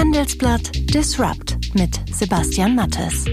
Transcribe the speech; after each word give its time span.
Handelsblatt 0.00 0.70
Disrupt 0.94 1.58
mit 1.74 2.00
Sebastian 2.10 2.74
Mattes. 2.74 3.26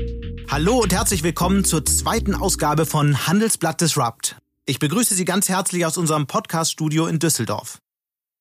Hallo 0.52 0.82
und 0.82 0.92
herzlich 0.92 1.24
willkommen 1.24 1.64
zur 1.64 1.86
zweiten 1.86 2.36
Ausgabe 2.36 2.86
von 2.86 3.26
Handelsblatt 3.26 3.80
Disrupt. 3.80 4.36
Ich 4.66 4.78
begrüße 4.78 5.16
Sie 5.16 5.24
ganz 5.24 5.48
herzlich 5.48 5.86
aus 5.86 5.98
unserem 5.98 6.28
Podcast-Studio 6.28 7.08
in 7.08 7.20
Düsseldorf. 7.20 7.80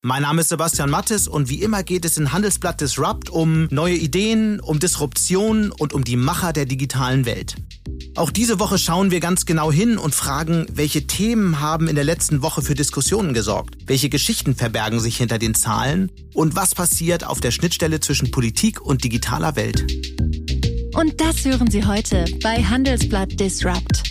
Mein 0.02 0.22
Name 0.22 0.42
ist 0.42 0.50
Sebastian 0.50 0.90
Mattes 0.90 1.26
und 1.26 1.48
wie 1.48 1.62
immer 1.62 1.82
geht 1.82 2.04
es 2.04 2.16
in 2.16 2.32
Handelsblatt 2.32 2.80
Disrupt 2.80 3.28
um 3.28 3.66
neue 3.70 3.96
Ideen, 3.96 4.60
um 4.60 4.78
Disruption 4.78 5.72
und 5.72 5.94
um 5.94 6.04
die 6.04 6.16
Macher 6.16 6.52
der 6.52 6.66
digitalen 6.66 7.26
Welt. 7.26 7.56
Auch 8.14 8.30
diese 8.30 8.60
Woche 8.60 8.78
schauen 8.78 9.10
wir 9.10 9.20
ganz 9.20 9.46
genau 9.46 9.72
hin 9.72 9.98
und 9.98 10.14
fragen, 10.14 10.66
welche 10.70 11.06
Themen 11.06 11.60
haben 11.60 11.88
in 11.88 11.96
der 11.96 12.04
letzten 12.04 12.40
Woche 12.42 12.62
für 12.62 12.74
Diskussionen 12.74 13.34
gesorgt? 13.34 13.78
Welche 13.86 14.08
Geschichten 14.08 14.54
verbergen 14.54 15.00
sich 15.00 15.16
hinter 15.16 15.38
den 15.38 15.54
Zahlen? 15.54 16.12
Und 16.34 16.54
was 16.54 16.74
passiert 16.74 17.24
auf 17.24 17.40
der 17.40 17.50
Schnittstelle 17.50 17.98
zwischen 17.98 18.30
Politik 18.30 18.80
und 18.80 19.02
digitaler 19.02 19.56
Welt? 19.56 19.80
Und 20.94 21.20
das 21.20 21.44
hören 21.44 21.70
Sie 21.70 21.84
heute 21.84 22.26
bei 22.42 22.62
Handelsblatt 22.62 23.40
Disrupt. 23.40 24.05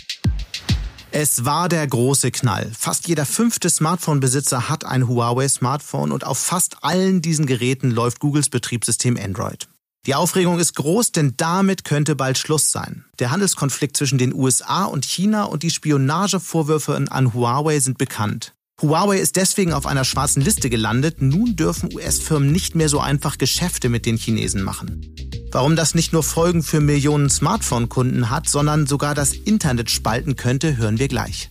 Es 1.18 1.46
war 1.46 1.70
der 1.70 1.86
große 1.86 2.30
Knall. 2.30 2.70
Fast 2.78 3.08
jeder 3.08 3.24
fünfte 3.24 3.70
Smartphone-Besitzer 3.70 4.68
hat 4.68 4.84
ein 4.84 5.08
Huawei-Smartphone 5.08 6.12
und 6.12 6.26
auf 6.26 6.36
fast 6.36 6.84
allen 6.84 7.22
diesen 7.22 7.46
Geräten 7.46 7.90
läuft 7.90 8.20
Googles 8.20 8.50
Betriebssystem 8.50 9.16
Android. 9.16 9.66
Die 10.04 10.14
Aufregung 10.14 10.58
ist 10.58 10.76
groß, 10.76 11.12
denn 11.12 11.32
damit 11.38 11.84
könnte 11.84 12.16
bald 12.16 12.36
Schluss 12.36 12.70
sein. 12.70 13.06
Der 13.18 13.30
Handelskonflikt 13.30 13.96
zwischen 13.96 14.18
den 14.18 14.34
USA 14.34 14.84
und 14.84 15.06
China 15.06 15.44
und 15.44 15.62
die 15.62 15.70
Spionagevorwürfe 15.70 17.02
an 17.10 17.32
Huawei 17.32 17.80
sind 17.80 17.96
bekannt. 17.96 18.52
Huawei 18.82 19.16
ist 19.18 19.36
deswegen 19.36 19.72
auf 19.72 19.86
einer 19.86 20.04
schwarzen 20.04 20.42
Liste 20.42 20.68
gelandet. 20.68 21.22
Nun 21.22 21.56
dürfen 21.56 21.88
US-Firmen 21.94 22.52
nicht 22.52 22.74
mehr 22.74 22.90
so 22.90 23.00
einfach 23.00 23.38
Geschäfte 23.38 23.88
mit 23.88 24.04
den 24.04 24.18
Chinesen 24.18 24.62
machen. 24.62 25.14
Warum 25.50 25.76
das 25.76 25.94
nicht 25.94 26.12
nur 26.12 26.22
Folgen 26.22 26.62
für 26.62 26.82
Millionen 26.82 27.30
Smartphone-Kunden 27.30 28.28
hat, 28.28 28.50
sondern 28.50 28.86
sogar 28.86 29.14
das 29.14 29.32
Internet 29.32 29.90
spalten 29.90 30.36
könnte, 30.36 30.76
hören 30.76 30.98
wir 30.98 31.08
gleich. 31.08 31.50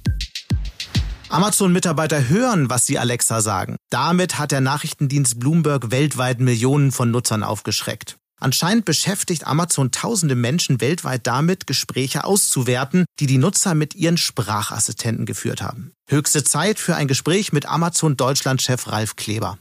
Amazon-Mitarbeiter 1.30 2.30
hören, 2.30 2.70
was 2.70 2.86
sie 2.86 3.00
Alexa 3.00 3.42
sagen. 3.42 3.78
Damit 3.90 4.38
hat 4.38 4.52
der 4.52 4.62
Nachrichtendienst 4.62 5.40
Bloomberg 5.40 5.90
weltweit 5.90 6.40
Millionen 6.40 6.92
von 6.92 7.09
Nutzern 7.09 7.42
aufgeschreckt. 7.42 8.18
Anscheinend 8.39 8.86
beschäftigt 8.86 9.47
Amazon 9.47 9.91
tausende 9.91 10.36
Menschen 10.36 10.81
weltweit 10.81 11.25
damit, 11.25 11.67
Gespräche 11.67 12.25
auszuwerten, 12.25 13.05
die 13.19 13.28
die 13.28 13.38
Nutzer 13.38 13.75
mit 13.75 13.95
ihren 13.95 14.17
Sprachassistenten 14.17 15.25
geführt 15.25 15.61
haben. 15.61 15.91
Höchste 16.08 16.44
Zeit 16.44 16.78
für 16.78 16.95
ein 16.95 17.08
Gespräch 17.08 17.53
mit 17.53 17.66
Amazon 17.66 18.17
Deutschland-Chef 18.17 18.88
Ralf 18.88 19.16
Kleber. 19.16 19.58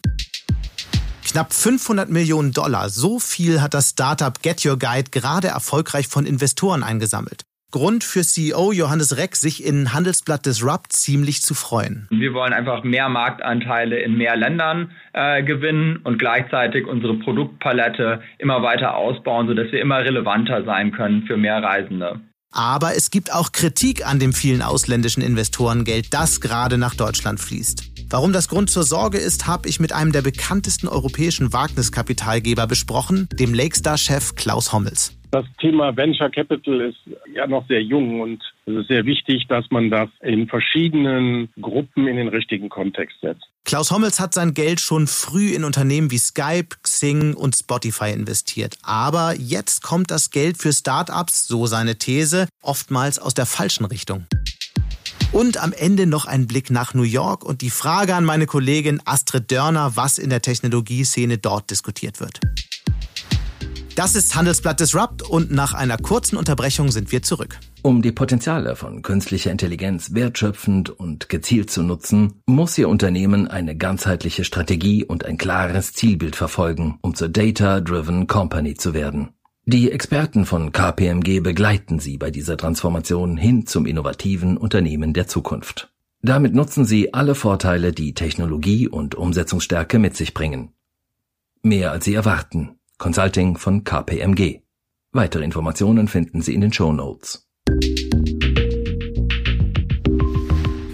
Knapp 1.25 1.53
500 1.53 2.11
Millionen 2.11 2.53
Dollar, 2.53 2.91
so 2.91 3.19
viel 3.19 3.61
hat 3.63 3.75
das 3.75 3.91
Startup 3.91 4.41
Get 4.43 4.65
Your 4.65 4.79
Guide 4.79 5.11
gerade 5.11 5.49
erfolgreich 5.49 6.07
von 6.07 6.27
Investoren 6.27 6.83
eingesammelt. 6.83 7.45
Grund 7.75 8.05
für 8.05 8.23
CEO 8.23 8.71
Johannes 8.71 9.17
Reck, 9.17 9.35
sich 9.35 9.65
in 9.65 9.93
Handelsblatt 9.93 10.47
Disrupt 10.47 10.93
ziemlich 10.93 11.43
zu 11.43 11.55
freuen. 11.55 12.07
Wir 12.09 12.33
wollen 12.33 12.53
einfach 12.53 12.85
mehr 12.85 13.09
Marktanteile 13.09 13.99
in 13.99 14.17
mehr 14.17 14.37
Ländern 14.37 14.93
äh, 15.13 15.43
gewinnen 15.43 15.97
und 16.05 16.21
gleichzeitig 16.21 16.87
unsere 16.87 17.19
Produktpalette 17.19 18.23
immer 18.39 18.63
weiter 18.63 18.95
ausbauen, 18.95 19.49
sodass 19.49 19.73
wir 19.73 19.81
immer 19.81 19.99
relevanter 19.99 20.65
sein 20.65 20.93
können 20.93 21.25
für 21.27 21.37
mehr 21.37 21.65
Reisende. 21.65 22.21
Aber 22.53 22.95
es 22.95 23.11
gibt 23.11 23.33
auch 23.33 23.51
Kritik 23.51 24.07
an 24.07 24.21
dem 24.21 24.35
vielen 24.35 24.63
ausländischen 24.63 25.25
Investorengeld, 25.25 26.15
das 26.15 26.41
gerade 26.41 26.79
nach 26.79 26.95
Deutschland 26.95 27.41
fließt. 27.41 28.07
Warum 28.09 28.33
das 28.33 28.47
Grund 28.49 28.71
zur 28.71 28.85
Sorge 28.85 29.19
ist, 29.19 29.49
habe 29.49 29.69
ich 29.69 29.81
mit 29.81 29.93
einem 29.93 30.13
der 30.13 30.23
bekanntesten 30.23 30.87
europäischen 30.87 31.53
Wagniskapitalgeber 31.53 32.69
besprochen, 32.69 33.29
dem 33.33 33.53
Lakestar-Chef 33.53 34.37
Klaus 34.37 34.73
Hommels. 34.73 35.17
Das 35.35 35.47
Thema 35.61 35.97
Venture 35.97 36.31
Capital 36.31 36.81
ist 36.81 36.99
ja 37.35 37.49
noch 37.49 37.67
sehr 37.67 37.83
jung 37.83 38.21
und 38.21 38.41
es 38.67 38.75
ist 38.77 38.87
sehr 38.87 39.05
wichtig, 39.05 39.49
dass 39.49 39.69
man 39.71 39.91
das 39.91 40.09
in 40.23 40.47
verschiedenen 40.47 41.49
Gruppen 41.61 42.07
in 42.07 42.15
den 42.15 42.29
richtigen 42.29 42.69
Kontext 42.69 43.17
setzt. 43.21 43.43
Klaus 43.65 43.91
Hommels 43.91 44.21
hat 44.21 44.33
sein 44.33 44.55
Geld 44.55 44.81
schon 44.81 45.09
früh 45.09 45.49
in 45.49 45.65
Unternehmen 45.65 46.13
wie 46.13 46.19
Skype, 46.19 46.77
Xing 46.85 47.35
und 47.35 47.57
Spotify 47.57 48.13
investiert. 48.13 48.77
Aber 48.85 49.35
jetzt 49.37 49.83
kommt 49.83 50.13
das 50.13 50.31
Geld 50.31 50.57
für 50.57 50.73
Startups, 50.73 51.49
so 51.49 51.67
seine 51.67 51.99
These, 51.99 52.47
oftmals 52.63 53.19
aus 53.19 53.35
der 53.35 53.47
falschen 53.47 53.87
Richtung. 53.87 54.27
Und 55.33 55.61
am 55.61 55.73
Ende 55.73 56.07
noch 56.07 56.27
ein 56.27 56.47
Blick 56.47 56.71
nach 56.71 56.95
New 56.95 57.03
York 57.03 57.45
und 57.45 57.61
die 57.61 57.71
Frage 57.71 58.15
an 58.15 58.25
meine 58.25 58.47
Kollegin 58.47 59.03
Astrid 59.05 59.51
Dörner, 59.51 59.97
was 59.97 60.19
in 60.19 60.31
der 60.31 60.43
Technologieszene 60.43 61.39
dort 61.39 61.73
diskutiert 61.73 62.21
wird. 62.21 62.39
Das 63.95 64.17
ist 64.17 64.35
Handelsblatt 64.35 64.81
Disrupt 64.81 65.23
und 65.23 65.53
nach 65.53 65.73
einer 65.73 65.97
kurzen 65.97 66.37
Unterbrechung 66.37 66.91
sind 66.91 67.13
wir 67.13 67.23
zurück. 67.23 67.61
Um 67.83 68.03
die 68.03 68.11
Potenziale 68.11 68.75
von 68.75 69.03
künstlicher 69.03 69.53
Intelligenz 69.53 70.15
wertschöpfend 70.15 70.91
und 70.91 71.29
gezielt 71.29 71.71
zu 71.71 71.85
nutzen, 71.85 72.43
muss 72.47 72.77
Ihr 72.77 72.89
Unternehmen 72.89 73.47
eine 73.47 73.77
ganzheitliche 73.77 74.43
Strategie 74.43 75.05
und 75.05 75.25
ein 75.25 75.39
klares 75.39 75.93
Zielbild 75.93 76.35
verfolgen, 76.35 76.99
um 77.03 77.15
zur 77.15 77.29
Data-Driven 77.29 78.27
Company 78.27 78.75
zu 78.75 78.95
werden. 78.95 79.29
Die 79.65 79.93
Experten 79.93 80.45
von 80.45 80.73
KPMG 80.73 81.41
begleiten 81.41 82.01
Sie 82.01 82.19
bei 82.19 82.33
dieser 82.33 82.57
Transformation 82.57 83.37
hin 83.37 83.65
zum 83.65 83.87
innovativen 83.87 84.57
Unternehmen 84.57 85.13
der 85.13 85.29
Zukunft. 85.29 85.93
Damit 86.21 86.53
nutzen 86.53 86.85
Sie 86.85 87.15
alle 87.15 87.37
Vorteile, 87.37 87.93
die 87.93 88.13
Technologie 88.13 88.89
und 88.89 89.15
Umsetzungsstärke 89.15 90.01
mit 90.01 90.17
sich 90.17 90.35
bringen. 90.35 90.73
Mehr 91.63 91.93
als 91.93 92.07
Sie 92.07 92.15
erwarten. 92.15 92.81
Consulting 92.99 93.59
von 93.59 93.85
KPMG. 93.85 94.61
Weitere 95.13 95.45
Informationen 95.45 96.09
finden 96.09 96.43
Sie 96.43 96.55
in 96.55 96.61
den 96.61 96.73
Show 96.73 96.93
Notes. 96.93 97.47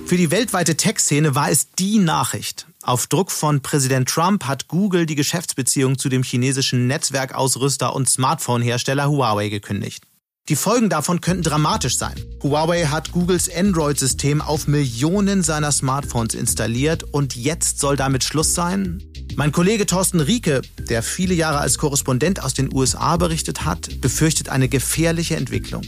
Für 0.06 0.16
die 0.16 0.30
weltweite 0.30 0.76
Tech-Szene 0.76 1.34
war 1.34 1.50
es 1.50 1.72
die 1.72 1.98
Nachricht. 1.98 2.66
Auf 2.82 3.06
Druck 3.06 3.30
von 3.30 3.60
Präsident 3.60 4.08
Trump 4.08 4.44
hat 4.44 4.66
Google 4.66 5.06
die 5.06 5.14
Geschäftsbeziehung 5.14 5.98
zu 5.98 6.08
dem 6.08 6.22
chinesischen 6.22 6.86
Netzwerkausrüster 6.86 7.94
und 7.94 8.08
Smartphone-Hersteller 8.08 9.08
Huawei 9.08 9.50
gekündigt. 9.50 10.04
Die 10.48 10.56
Folgen 10.56 10.88
davon 10.88 11.20
könnten 11.20 11.44
dramatisch 11.44 11.96
sein. 11.96 12.14
Huawei 12.42 12.86
hat 12.86 13.12
Googles 13.12 13.54
Android-System 13.54 14.40
auf 14.40 14.66
Millionen 14.66 15.42
seiner 15.42 15.70
Smartphones 15.70 16.34
installiert 16.34 17.04
und 17.04 17.36
jetzt 17.36 17.78
soll 17.78 17.96
damit 17.96 18.24
Schluss 18.24 18.54
sein? 18.54 19.00
Mein 19.36 19.52
Kollege 19.52 19.86
Thorsten 19.86 20.20
Rieke, 20.20 20.60
der 20.88 21.02
viele 21.02 21.34
Jahre 21.34 21.58
als 21.58 21.78
Korrespondent 21.78 22.42
aus 22.42 22.54
den 22.54 22.74
USA 22.74 23.16
berichtet 23.16 23.64
hat, 23.64 24.00
befürchtet 24.00 24.48
eine 24.48 24.68
gefährliche 24.68 25.36
Entwicklung. 25.36 25.82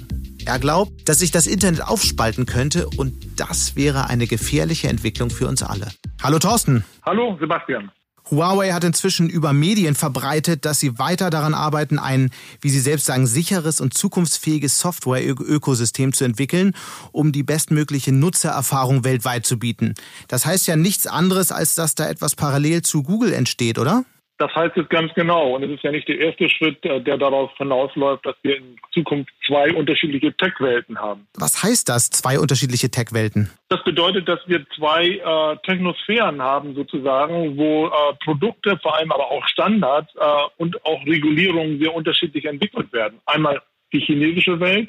Er 0.46 0.58
glaubt, 0.58 1.08
dass 1.08 1.18
sich 1.18 1.30
das 1.30 1.46
Internet 1.46 1.82
aufspalten 1.82 2.46
könnte 2.46 2.88
und 2.96 3.38
das 3.38 3.76
wäre 3.76 4.08
eine 4.08 4.26
gefährliche 4.26 4.88
Entwicklung 4.88 5.30
für 5.30 5.46
uns 5.46 5.62
alle. 5.62 5.88
Hallo 6.22 6.38
Thorsten. 6.38 6.84
Hallo 7.04 7.36
Sebastian. 7.40 7.90
Huawei 8.30 8.72
hat 8.72 8.84
inzwischen 8.84 9.28
über 9.28 9.52
Medien 9.52 9.94
verbreitet, 9.94 10.64
dass 10.64 10.80
sie 10.80 10.98
weiter 10.98 11.30
daran 11.30 11.54
arbeiten, 11.54 11.98
ein, 11.98 12.30
wie 12.60 12.70
sie 12.70 12.80
selbst 12.80 13.06
sagen, 13.06 13.26
sicheres 13.26 13.80
und 13.80 13.94
zukunftsfähiges 13.94 14.78
Software-Ökosystem 14.78 16.12
zu 16.12 16.24
entwickeln, 16.24 16.74
um 17.12 17.32
die 17.32 17.42
bestmögliche 17.42 18.12
Nutzererfahrung 18.12 19.04
weltweit 19.04 19.44
zu 19.44 19.58
bieten. 19.58 19.94
Das 20.28 20.46
heißt 20.46 20.66
ja 20.66 20.76
nichts 20.76 21.06
anderes, 21.06 21.52
als 21.52 21.74
dass 21.74 21.94
da 21.94 22.08
etwas 22.08 22.34
parallel 22.34 22.82
zu 22.82 23.02
Google 23.02 23.32
entsteht, 23.32 23.78
oder? 23.78 24.04
Das 24.38 24.54
heißt 24.54 24.76
es 24.76 24.88
ganz 24.88 25.12
genau. 25.14 25.54
Und 25.54 25.62
es 25.62 25.70
ist 25.70 25.84
ja 25.84 25.92
nicht 25.92 26.08
der 26.08 26.18
erste 26.18 26.48
Schritt, 26.48 26.84
äh, 26.84 27.00
der 27.00 27.18
darauf 27.18 27.50
hinausläuft, 27.58 28.26
dass 28.26 28.34
wir 28.42 28.56
in 28.56 28.76
Zukunft 28.92 29.30
zwei 29.46 29.72
unterschiedliche 29.72 30.32
Tech-Welten 30.36 30.98
haben. 30.98 31.26
Was 31.38 31.62
heißt 31.62 31.88
das, 31.88 32.10
zwei 32.10 32.38
unterschiedliche 32.38 32.90
Tech-Welten? 32.90 33.50
Das 33.68 33.82
bedeutet, 33.84 34.28
dass 34.28 34.40
wir 34.46 34.64
zwei 34.76 35.06
äh, 35.08 35.56
Technosphären 35.64 36.42
haben, 36.42 36.74
sozusagen, 36.74 37.56
wo 37.56 37.86
äh, 37.86 37.90
Produkte, 38.24 38.78
vor 38.82 38.96
allem 38.96 39.12
aber 39.12 39.30
auch 39.30 39.46
Standards 39.46 40.12
äh, 40.16 40.26
und 40.56 40.84
auch 40.84 41.04
Regulierungen 41.06 41.78
sehr 41.78 41.94
unterschiedlich 41.94 42.44
entwickelt 42.44 42.92
werden. 42.92 43.20
Einmal 43.26 43.62
die 43.92 44.00
chinesische 44.00 44.58
Welt, 44.60 44.88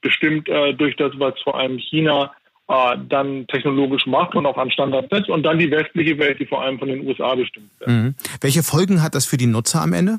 bestimmt 0.00 0.48
äh, 0.48 0.74
durch 0.74 0.96
das, 0.96 1.12
was 1.18 1.34
vor 1.42 1.58
allem 1.58 1.78
China 1.78 2.32
äh, 2.68 2.96
dann 3.08 3.46
technologisch 3.46 4.06
macht 4.06 4.34
und 4.34 4.46
auch 4.46 4.56
an 4.56 4.70
Standards 4.70 5.08
setzt 5.10 5.28
und 5.28 5.42
dann 5.42 5.58
die 5.58 5.70
westliche 5.70 6.18
Welt, 6.18 6.38
die 6.38 6.46
vor 6.46 6.62
allem 6.62 6.78
von 6.78 6.88
den 6.88 7.06
USA 7.06 7.34
bestimmt 7.34 7.70
wird. 7.78 7.90
Mhm. 7.90 8.14
Welche 8.40 8.62
Folgen 8.62 9.02
hat 9.02 9.14
das 9.14 9.26
für 9.26 9.36
die 9.36 9.46
Nutzer 9.46 9.80
am 9.80 9.92
Ende? 9.92 10.18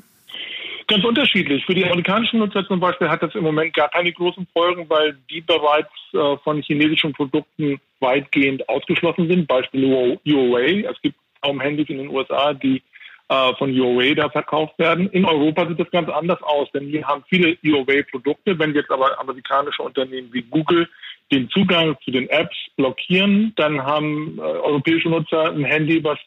Ganz 0.88 1.04
unterschiedlich. 1.04 1.64
Für 1.64 1.74
die 1.74 1.84
amerikanischen 1.84 2.40
Nutzer 2.40 2.66
zum 2.66 2.80
Beispiel 2.80 3.08
hat 3.08 3.22
das 3.22 3.36
im 3.36 3.44
Moment 3.44 3.72
gar 3.74 3.88
keine 3.88 4.12
großen 4.12 4.44
Folgen, 4.52 4.90
weil 4.90 5.16
die 5.30 5.40
bereits 5.40 5.88
äh, 6.12 6.36
von 6.42 6.60
chinesischen 6.62 7.12
Produkten 7.12 7.80
weitgehend 8.00 8.68
ausgeschlossen 8.68 9.28
sind. 9.28 9.46
Beispiel 9.46 9.86
Huawei. 9.86 10.84
Es 10.90 11.00
gibt 11.00 11.14
kaum 11.42 11.60
Handys 11.60 11.88
in 11.88 11.98
den 11.98 12.08
USA, 12.08 12.52
die 12.52 12.82
äh, 13.30 13.54
von 13.58 13.72
Huawei 13.72 14.12
da 14.14 14.28
verkauft 14.28 14.76
werden. 14.78 15.08
In 15.10 15.24
Europa 15.24 15.66
sieht 15.68 15.78
das 15.78 15.90
ganz 15.92 16.08
anders 16.08 16.42
aus, 16.42 16.68
denn 16.72 16.88
wir 16.88 17.06
haben 17.06 17.22
viele 17.28 17.56
Huawei-Produkte. 17.62 18.58
Wenn 18.58 18.74
jetzt 18.74 18.90
aber 18.90 19.20
amerikanische 19.20 19.82
Unternehmen 19.82 20.32
wie 20.32 20.42
Google 20.42 20.88
den 21.30 21.48
Zugang 21.50 21.96
zu 22.04 22.10
den 22.10 22.28
Apps 22.28 22.56
blockieren, 22.76 23.52
dann 23.54 23.84
haben 23.84 24.36
äh, 24.38 24.42
europäische 24.42 25.08
Nutzer 25.08 25.52
ein 25.52 25.62
Handy, 25.62 26.02
was 26.02 26.18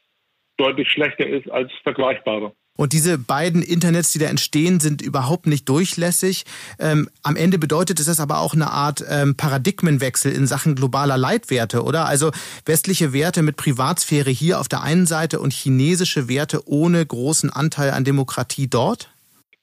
deutlich 0.55 0.89
schlechter 0.89 1.27
ist 1.27 1.51
als 1.51 1.73
vergleichbare. 1.83 2.53
Und 2.75 2.93
diese 2.93 3.19
beiden 3.19 3.61
Internets, 3.61 4.11
die 4.13 4.19
da 4.19 4.25
entstehen, 4.25 4.79
sind 4.79 5.01
überhaupt 5.01 5.45
nicht 5.45 5.69
durchlässig. 5.69 6.45
Ähm, 6.79 7.07
am 7.21 7.35
Ende 7.35 7.59
bedeutet 7.59 7.99
es 7.99 8.07
das 8.07 8.19
aber 8.19 8.39
auch 8.39 8.55
eine 8.55 8.71
Art 8.71 9.03
ähm, 9.07 9.37
Paradigmenwechsel 9.37 10.31
in 10.31 10.47
Sachen 10.47 10.75
globaler 10.75 11.17
Leitwerte, 11.17 11.83
oder? 11.83 12.05
Also 12.05 12.31
westliche 12.65 13.13
Werte 13.13 13.43
mit 13.43 13.57
Privatsphäre 13.57 14.31
hier 14.31 14.59
auf 14.59 14.67
der 14.67 14.81
einen 14.81 15.05
Seite 15.05 15.39
und 15.39 15.53
chinesische 15.53 16.27
Werte 16.27 16.67
ohne 16.67 17.05
großen 17.05 17.51
Anteil 17.51 17.91
an 17.91 18.03
Demokratie 18.03 18.67
dort? 18.67 19.11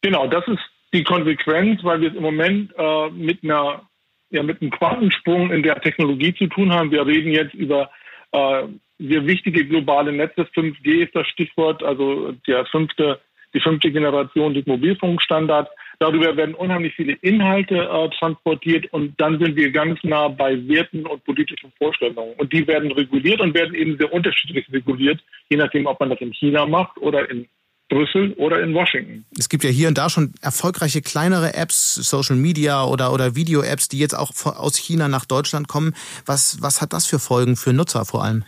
Genau, 0.02 0.28
das 0.28 0.46
ist 0.46 0.62
die 0.92 1.04
Konsequenz, 1.04 1.82
weil 1.82 2.00
wir 2.00 2.10
es 2.10 2.16
im 2.16 2.22
Moment 2.22 2.72
äh, 2.76 3.10
mit 3.10 3.42
einer 3.42 3.82
ja, 4.30 4.44
mit 4.44 4.62
einem 4.62 4.70
Quantensprung 4.70 5.50
in 5.50 5.64
der 5.64 5.80
Technologie 5.80 6.32
zu 6.34 6.46
tun 6.46 6.72
haben. 6.72 6.92
Wir 6.92 7.04
reden 7.04 7.32
jetzt 7.32 7.52
über 7.54 7.90
äh, 8.30 8.62
sehr 9.00 9.26
wichtige 9.26 9.64
globale 9.66 10.12
Netze. 10.12 10.42
5G 10.42 11.04
ist 11.04 11.14
das 11.14 11.26
Stichwort, 11.28 11.82
also 11.82 12.32
der 12.46 12.66
fünfte, 12.66 13.20
die 13.54 13.60
fünfte 13.60 13.90
Generation 13.90 14.54
des 14.54 14.66
Mobilfunkstandards. 14.66 15.70
Darüber 15.98 16.36
werden 16.36 16.54
unheimlich 16.54 16.94
viele 16.94 17.12
Inhalte 17.20 17.76
äh, 17.76 18.08
transportiert 18.18 18.90
und 18.92 19.20
dann 19.20 19.38
sind 19.38 19.56
wir 19.56 19.70
ganz 19.70 20.02
nah 20.02 20.28
bei 20.28 20.56
Werten 20.66 21.04
und 21.04 21.24
politischen 21.24 21.72
Vorstellungen. 21.76 22.34
Und 22.38 22.52
die 22.52 22.66
werden 22.66 22.90
reguliert 22.92 23.40
und 23.40 23.54
werden 23.54 23.74
eben 23.74 23.98
sehr 23.98 24.12
unterschiedlich 24.12 24.66
reguliert, 24.72 25.20
je 25.50 25.58
nachdem, 25.58 25.86
ob 25.86 26.00
man 26.00 26.10
das 26.10 26.20
in 26.20 26.32
China 26.32 26.64
macht 26.66 26.96
oder 26.98 27.28
in 27.30 27.46
Brüssel 27.90 28.32
oder 28.34 28.62
in 28.62 28.72
Washington. 28.72 29.26
Es 29.38 29.48
gibt 29.50 29.64
ja 29.64 29.68
hier 29.68 29.88
und 29.88 29.98
da 29.98 30.08
schon 30.08 30.32
erfolgreiche 30.40 31.02
kleinere 31.02 31.54
Apps, 31.54 31.96
Social 31.96 32.36
Media 32.36 32.84
oder, 32.84 33.12
oder 33.12 33.34
Video-Apps, 33.34 33.88
die 33.88 33.98
jetzt 33.98 34.14
auch 34.14 34.30
aus 34.46 34.76
China 34.76 35.08
nach 35.08 35.26
Deutschland 35.26 35.68
kommen. 35.68 35.94
Was, 36.24 36.62
was 36.62 36.80
hat 36.80 36.94
das 36.94 37.06
für 37.06 37.18
Folgen 37.18 37.56
für 37.56 37.72
Nutzer 37.74 38.06
vor 38.06 38.24
allem? 38.24 38.44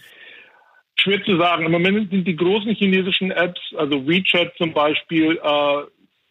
Schwer 1.02 1.22
zu 1.24 1.36
sagen. 1.36 1.66
Im 1.66 1.72
Moment 1.72 2.10
sind 2.10 2.26
die 2.26 2.36
großen 2.36 2.74
chinesischen 2.74 3.30
Apps, 3.30 3.60
also 3.76 4.06
WeChat 4.06 4.54
zum 4.56 4.72
Beispiel, 4.72 5.38
äh, 5.42 5.82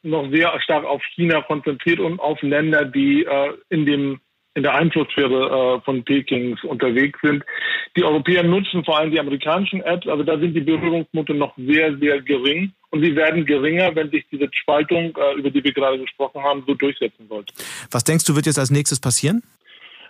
noch 0.04 0.32
sehr 0.32 0.60
stark 0.62 0.86
auf 0.86 1.02
China 1.16 1.42
konzentriert 1.42 2.00
und 2.00 2.20
auf 2.20 2.42
Länder, 2.42 2.86
die 2.86 3.24
äh, 3.24 3.54
in 3.70 3.86
dem 3.86 4.20
in 4.54 4.64
der 4.64 4.74
Einflusssphäre 4.74 5.78
äh, 5.78 5.82
von 5.86 6.04
Pekings 6.04 6.62
unterwegs 6.64 7.18
sind. 7.24 7.44
Die 7.96 8.04
Europäer 8.04 8.44
nutzen 8.44 8.84
vor 8.84 8.98
allem 8.98 9.12
die 9.12 9.20
amerikanischen 9.20 9.82
Apps, 9.82 10.08
aber 10.08 10.24
da 10.24 10.38
sind 10.38 10.54
die 10.54 10.62
Berührungspunkte 10.62 11.34
noch 11.34 11.56
sehr, 11.58 11.98
sehr 12.00 12.22
gering. 12.22 12.74
Und 12.90 13.02
sie 13.02 13.16
werden 13.16 13.46
geringer, 13.46 13.96
wenn 13.96 14.12
sich 14.12 14.26
diese 14.30 14.50
Spaltung, 14.52 15.16
äh, 15.16 15.40
über 15.40 15.50
die 15.50 15.64
wir 15.64 15.72
gerade 15.72 16.00
gesprochen 16.00 16.44
haben, 16.44 16.64
so 16.68 16.74
durchsetzen 16.74 17.28
sollte. 17.30 17.54
Was 17.92 18.04
denkst 18.04 18.26
du, 18.26 18.36
wird 18.36 18.46
jetzt 18.46 18.60
als 18.60 18.72
nächstes 18.72 19.00
passieren? 19.00 19.42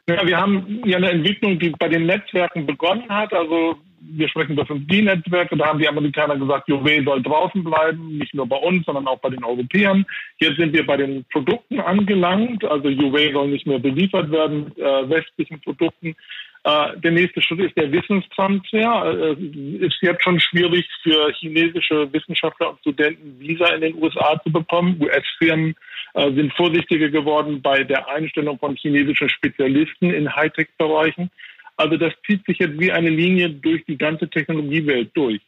Ja, 0.09 0.25
wir 0.25 0.37
haben 0.37 0.81
ja 0.85 0.97
eine 0.97 1.11
Entwicklung, 1.11 1.59
die 1.59 1.69
bei 1.69 1.87
den 1.87 2.07
Netzwerken 2.07 2.65
begonnen 2.65 3.07
hat. 3.09 3.33
Also 3.33 3.77
wir 4.01 4.27
sprechen 4.29 4.53
über 4.53 4.63
5G-Netzwerke. 4.63 5.55
Da 5.55 5.67
haben 5.67 5.79
die 5.79 5.87
Amerikaner 5.87 6.37
gesagt, 6.37 6.67
Huawei 6.67 7.03
soll 7.03 7.21
draußen 7.21 7.63
bleiben, 7.63 8.17
nicht 8.17 8.33
nur 8.33 8.47
bei 8.47 8.57
uns, 8.57 8.85
sondern 8.85 9.07
auch 9.07 9.19
bei 9.19 9.29
den 9.29 9.43
Europäern. 9.43 10.05
Jetzt 10.39 10.57
sind 10.57 10.73
wir 10.73 10.85
bei 10.85 10.97
den 10.97 11.25
Produkten 11.31 11.79
angelangt. 11.79 12.63
Also 12.65 12.89
Huawei 12.89 13.31
soll 13.31 13.49
nicht 13.49 13.67
mehr 13.67 13.79
beliefert 13.79 14.31
werden 14.31 14.75
äh, 14.77 15.09
westlichen 15.09 15.61
Produkten. 15.61 16.15
Äh, 16.63 16.97
der 16.97 17.11
nächste 17.11 17.41
Schritt 17.41 17.59
ist 17.59 17.77
der 17.77 17.91
Wissenstransfer. 17.91 19.33
Es 19.33 19.37
äh, 19.39 19.85
ist 19.85 19.97
jetzt 20.01 20.23
schon 20.23 20.39
schwierig 20.39 20.87
für 21.01 21.31
chinesische 21.33 22.11
Wissenschaftler 22.13 22.71
und 22.71 22.79
Studenten 22.79 23.39
Visa 23.39 23.67
in 23.73 23.81
den 23.81 23.95
USA 24.01 24.39
zu 24.43 24.51
bekommen. 24.51 25.01
US-Firmen 25.01 25.75
äh, 26.13 26.31
sind 26.33 26.53
vorsichtiger 26.53 27.09
geworden 27.09 27.61
bei 27.61 27.83
der 27.83 28.07
Einstellung 28.09 28.59
von 28.59 28.75
chinesischen 28.75 29.29
Spezialisten 29.29 30.11
in 30.11 30.35
Hightech-Bereichen. 30.35 31.31
Also 31.81 31.97
das 31.97 32.13
zieht 32.25 32.45
sich 32.45 32.59
jetzt 32.59 32.79
wie 32.79 32.91
eine 32.91 33.09
Linie 33.09 33.49
durch 33.49 33.83
die 33.85 33.97
ganze 33.97 34.29
Technologiewelt 34.29 35.09
durch. 35.15 35.41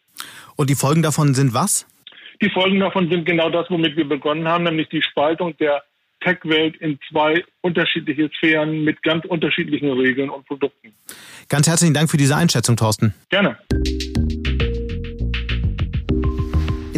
Und 0.55 0.69
die 0.69 0.75
Folgen 0.75 1.03
davon 1.03 1.33
sind 1.33 1.53
was? 1.53 1.85
Die 2.41 2.49
Folgen 2.49 2.79
davon 2.79 3.09
sind 3.09 3.25
genau 3.25 3.49
das, 3.49 3.69
womit 3.69 3.95
wir 3.95 4.07
begonnen 4.07 4.47
haben, 4.47 4.63
nämlich 4.63 4.89
die 4.89 5.01
Spaltung 5.01 5.55
der 5.57 5.83
Tech-Welt 6.21 6.75
in 6.77 6.97
zwei 7.09 7.43
unterschiedliche 7.61 8.29
Sphären 8.37 8.83
mit 8.83 9.01
ganz 9.03 9.25
unterschiedlichen 9.25 9.91
Regeln 9.91 10.29
und 10.29 10.45
Produkten. 10.45 10.93
Ganz 11.49 11.67
herzlichen 11.67 11.93
Dank 11.93 12.09
für 12.09 12.17
diese 12.17 12.35
Einschätzung, 12.35 12.75
Thorsten. 12.75 13.13
Gerne. 13.29 13.57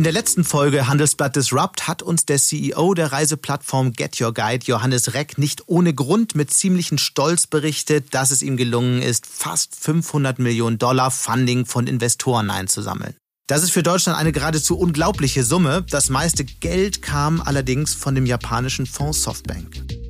In 0.05 0.13
der 0.13 0.21
letzten 0.21 0.43
Folge 0.43 0.87
Handelsblatt 0.87 1.35
Disrupt 1.35 1.87
hat 1.87 2.03
uns 2.03 2.27
der 2.27 2.37
CEO 2.37 2.93
der 2.93 3.11
Reiseplattform 3.11 3.93
Get 3.93 4.21
Your 4.21 4.35
Guide, 4.35 4.63
Johannes 4.63 5.15
Reck, 5.15 5.39
nicht 5.39 5.63
ohne 5.65 5.95
Grund 5.95 6.35
mit 6.35 6.53
ziemlichen 6.53 6.99
Stolz 6.99 7.47
berichtet, 7.47 8.13
dass 8.13 8.29
es 8.29 8.43
ihm 8.43 8.55
gelungen 8.55 9.01
ist, 9.01 9.25
fast 9.25 9.75
500 9.75 10.37
Millionen 10.37 10.77
Dollar 10.77 11.09
Funding 11.09 11.65
von 11.65 11.87
Investoren 11.87 12.51
einzusammeln. 12.51 13.15
Das 13.47 13.63
ist 13.63 13.71
für 13.71 13.81
Deutschland 13.81 14.19
eine 14.19 14.31
geradezu 14.31 14.77
unglaubliche 14.77 15.43
Summe. 15.43 15.83
Das 15.89 16.11
meiste 16.11 16.45
Geld 16.45 17.01
kam 17.01 17.41
allerdings 17.41 17.95
von 17.95 18.13
dem 18.13 18.27
japanischen 18.27 18.85
Fonds 18.85 19.23
Softbank. 19.23 20.04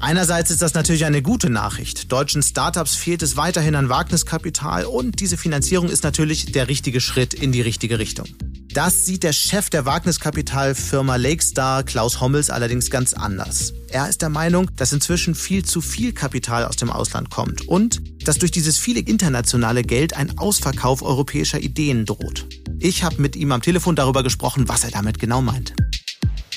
Einerseits 0.00 0.50
ist 0.50 0.62
das 0.62 0.72
natürlich 0.72 1.04
eine 1.04 1.20
gute 1.20 1.50
Nachricht. 1.50 2.10
Deutschen 2.10 2.42
Startups 2.42 2.94
fehlt 2.94 3.22
es 3.22 3.36
weiterhin 3.36 3.74
an 3.74 3.90
Wagniskapital 3.90 4.86
und 4.86 5.20
diese 5.20 5.36
Finanzierung 5.36 5.90
ist 5.90 6.04
natürlich 6.04 6.52
der 6.52 6.68
richtige 6.68 7.02
Schritt 7.02 7.34
in 7.34 7.52
die 7.52 7.60
richtige 7.60 7.98
Richtung. 7.98 8.26
Das 8.72 9.04
sieht 9.04 9.24
der 9.24 9.34
Chef 9.34 9.68
der 9.68 9.84
Wagniskapitalfirma 9.84 11.16
Lakestar, 11.16 11.82
Klaus 11.82 12.20
Hommels, 12.22 12.48
allerdings 12.48 12.88
ganz 12.88 13.12
anders. 13.12 13.74
Er 13.88 14.08
ist 14.08 14.22
der 14.22 14.30
Meinung, 14.30 14.70
dass 14.76 14.94
inzwischen 14.94 15.34
viel 15.34 15.66
zu 15.66 15.82
viel 15.82 16.14
Kapital 16.14 16.64
aus 16.64 16.76
dem 16.76 16.88
Ausland 16.88 17.28
kommt 17.28 17.68
und 17.68 18.00
dass 18.26 18.38
durch 18.38 18.52
dieses 18.52 18.78
viele 18.78 19.00
internationale 19.00 19.82
Geld 19.82 20.16
ein 20.16 20.38
Ausverkauf 20.38 21.02
europäischer 21.02 21.60
Ideen 21.60 22.06
droht. 22.06 22.46
Ich 22.78 23.04
habe 23.04 23.20
mit 23.20 23.36
ihm 23.36 23.52
am 23.52 23.60
Telefon 23.60 23.96
darüber 23.96 24.22
gesprochen, 24.22 24.66
was 24.66 24.82
er 24.82 24.92
damit 24.92 25.18
genau 25.18 25.42
meint. 25.42 25.74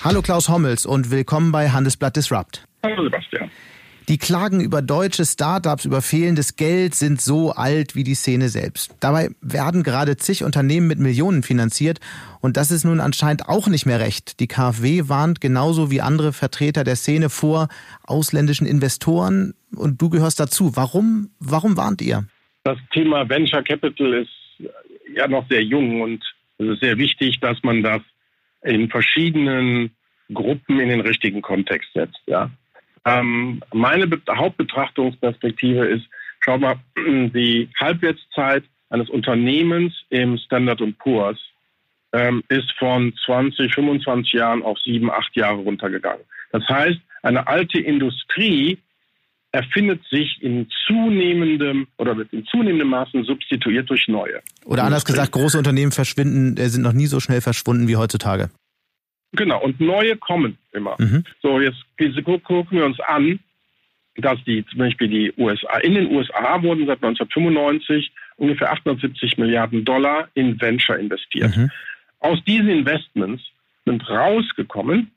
Hallo 0.01 0.21
Klaus 0.21 0.47
Hommels 0.47 0.85
und 0.85 1.11
willkommen 1.11 1.51
bei 1.51 1.71
Handelsblatt 1.71 2.15
Disrupt. 2.15 2.63
Hallo 2.83 3.03
Sebastian. 3.03 3.49
Die 4.09 4.17
Klagen 4.17 4.59
über 4.59 4.81
deutsche 4.81 5.23
Startups, 5.23 5.85
über 5.85 6.01
fehlendes 6.01 6.57
Geld 6.57 6.93
sind 6.93 7.21
so 7.21 7.51
alt 7.51 7.95
wie 7.95 8.03
die 8.03 8.15
Szene 8.15 8.49
selbst. 8.49 8.93
Dabei 8.99 9.29
werden 9.39 9.83
gerade 9.83 10.17
zig 10.17 10.43
Unternehmen 10.43 10.87
mit 10.87 10.99
Millionen 10.99 11.41
finanziert 11.41 12.01
und 12.41 12.57
das 12.57 12.69
ist 12.69 12.83
nun 12.83 12.99
anscheinend 12.99 13.47
auch 13.47 13.69
nicht 13.69 13.85
mehr 13.85 14.01
recht. 14.01 14.41
Die 14.41 14.47
KfW 14.47 15.03
warnt 15.07 15.39
genauso 15.39 15.89
wie 15.89 16.01
andere 16.01 16.33
Vertreter 16.33 16.83
der 16.83 16.97
Szene 16.97 17.29
vor 17.29 17.69
ausländischen 18.05 18.67
Investoren 18.67 19.53
und 19.73 20.01
du 20.01 20.09
gehörst 20.09 20.41
dazu. 20.41 20.75
Warum, 20.75 21.29
warum 21.39 21.77
warnt 21.77 22.01
ihr? 22.01 22.25
Das 22.65 22.77
Thema 22.91 23.29
Venture 23.29 23.63
Capital 23.63 24.13
ist 24.13 24.69
ja 25.15 25.29
noch 25.29 25.47
sehr 25.47 25.63
jung 25.63 26.01
und 26.01 26.21
es 26.57 26.67
ist 26.67 26.81
sehr 26.81 26.97
wichtig, 26.97 27.39
dass 27.39 27.63
man 27.63 27.81
das 27.81 28.01
in 28.63 28.89
verschiedenen 28.89 29.91
Gruppen 30.33 30.81
in 30.81 30.89
den 30.89 30.99
richtigen 30.99 31.41
Kontext 31.41 31.89
setzt. 31.93 32.19
Ja. 32.25 32.51
Ähm, 33.05 33.61
meine 33.73 34.07
Be 34.07 34.21
Hauptbetrachtungsperspektive 34.29 35.85
ist, 35.85 36.05
schau 36.39 36.57
mal, 36.57 36.75
die 36.97 37.69
Halbwertszeit 37.79 38.63
eines 38.89 39.09
Unternehmens 39.09 39.93
im 40.09 40.37
Standard 40.37 40.81
Poor's 40.99 41.39
ähm, 42.13 42.43
ist 42.47 42.71
von 42.77 43.13
20, 43.25 43.73
25 43.73 44.33
Jahren 44.33 44.61
auf 44.61 44.77
sieben, 44.79 45.09
acht 45.11 45.35
Jahre 45.35 45.57
runtergegangen. 45.57 46.23
Das 46.51 46.67
heißt, 46.69 46.99
eine 47.23 47.47
alte 47.47 47.79
Industrie 47.79 48.77
erfindet 49.51 50.01
sich 50.09 50.41
in 50.41 50.67
zunehmendem 50.87 51.87
oder 51.97 52.17
wird 52.17 52.33
in 52.33 52.45
zunehmendem 52.45 52.89
Maßen 52.89 53.23
substituiert 53.23 53.89
durch 53.89 54.07
neue. 54.07 54.41
Oder 54.65 54.83
anders 54.83 55.05
gesagt, 55.05 55.31
große 55.31 55.57
Unternehmen 55.57 55.91
verschwinden, 55.91 56.57
äh, 56.57 56.69
sind 56.69 56.81
noch 56.81 56.93
nie 56.93 57.05
so 57.05 57.19
schnell 57.19 57.41
verschwunden 57.41 57.87
wie 57.87 57.95
heutzutage. 57.95 58.49
Genau, 59.33 59.61
und 59.63 59.79
neue 59.79 60.15
kommen 60.15 60.57
immer. 60.71 60.95
Mhm. 60.99 61.23
So, 61.41 61.59
jetzt 61.59 61.83
gucken 62.23 62.77
wir 62.77 62.85
uns 62.85 62.99
an, 62.99 63.39
dass 64.17 64.43
die 64.45 64.65
zum 64.67 64.79
Beispiel 64.79 65.07
die 65.07 65.33
USA, 65.37 65.79
in 65.79 65.95
den 65.95 66.11
USA 66.11 66.61
wurden 66.61 66.85
seit 66.85 67.03
1995 67.03 68.11
ungefähr 68.37 68.71
870 68.71 69.37
Milliarden 69.37 69.83
Dollar 69.85 70.27
in 70.35 70.59
Venture 70.61 70.97
investiert. 70.97 71.55
Mhm. 71.57 71.71
Aus 72.19 72.43
diesen 72.45 72.69
Investments 72.69 73.43
sind 73.85 74.07
rausgekommen 74.07 75.11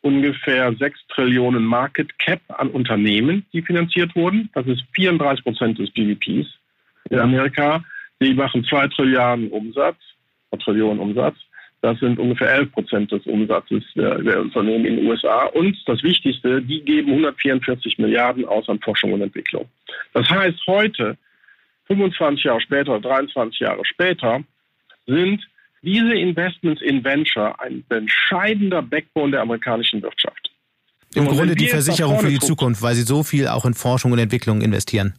ungefähr 0.00 0.72
6 0.74 0.98
Trillionen 1.08 1.64
Market 1.64 2.18
Cap 2.18 2.40
an 2.48 2.70
Unternehmen, 2.70 3.44
die 3.52 3.62
finanziert 3.62 4.14
wurden. 4.16 4.48
Das 4.54 4.66
ist 4.66 4.82
34 4.94 5.44
Prozent 5.44 5.78
des 5.78 5.92
GDPs 5.92 6.48
in 7.10 7.18
Amerika. 7.18 7.84
Die 8.20 8.32
machen 8.34 8.64
2 8.64 8.88
Trillionen 8.88 9.50
Umsatz, 9.50 9.96
Trillionen 10.60 11.00
Umsatz. 11.00 11.36
Das 11.80 11.98
sind 12.00 12.18
ungefähr 12.18 12.50
11 12.54 12.72
Prozent 12.72 13.12
des 13.12 13.24
Umsatzes 13.26 13.84
der, 13.94 14.18
der, 14.18 14.40
Unternehmen 14.40 14.84
in 14.84 14.96
den 14.96 15.06
USA. 15.06 15.44
Und 15.44 15.76
das 15.86 16.02
Wichtigste, 16.02 16.60
die 16.60 16.80
geben 16.80 17.10
144 17.10 17.98
Milliarden 17.98 18.44
aus 18.44 18.68
an 18.68 18.80
Forschung 18.80 19.12
und 19.12 19.22
Entwicklung. 19.22 19.68
Das 20.12 20.28
heißt, 20.28 20.58
heute, 20.66 21.16
25 21.86 22.44
Jahre 22.44 22.60
später, 22.60 22.98
23 22.98 23.60
Jahre 23.60 23.84
später, 23.84 24.42
sind 25.06 25.46
diese 25.82 26.14
Investments 26.14 26.82
in 26.82 27.04
Venture 27.04 27.58
ein 27.60 27.84
entscheidender 27.88 28.82
Backbone 28.82 29.30
der 29.30 29.42
amerikanischen 29.42 30.02
Wirtschaft. 30.02 30.50
Im 31.14 31.26
und 31.26 31.36
Grunde 31.36 31.54
die 31.54 31.68
Versicherung 31.68 32.18
für 32.18 32.28
die 32.28 32.40
Zukunft, 32.40 32.82
weil 32.82 32.94
sie 32.94 33.02
so 33.02 33.22
viel 33.22 33.46
auch 33.46 33.64
in 33.64 33.74
Forschung 33.74 34.12
und 34.12 34.18
Entwicklung 34.18 34.60
investieren. 34.60 35.14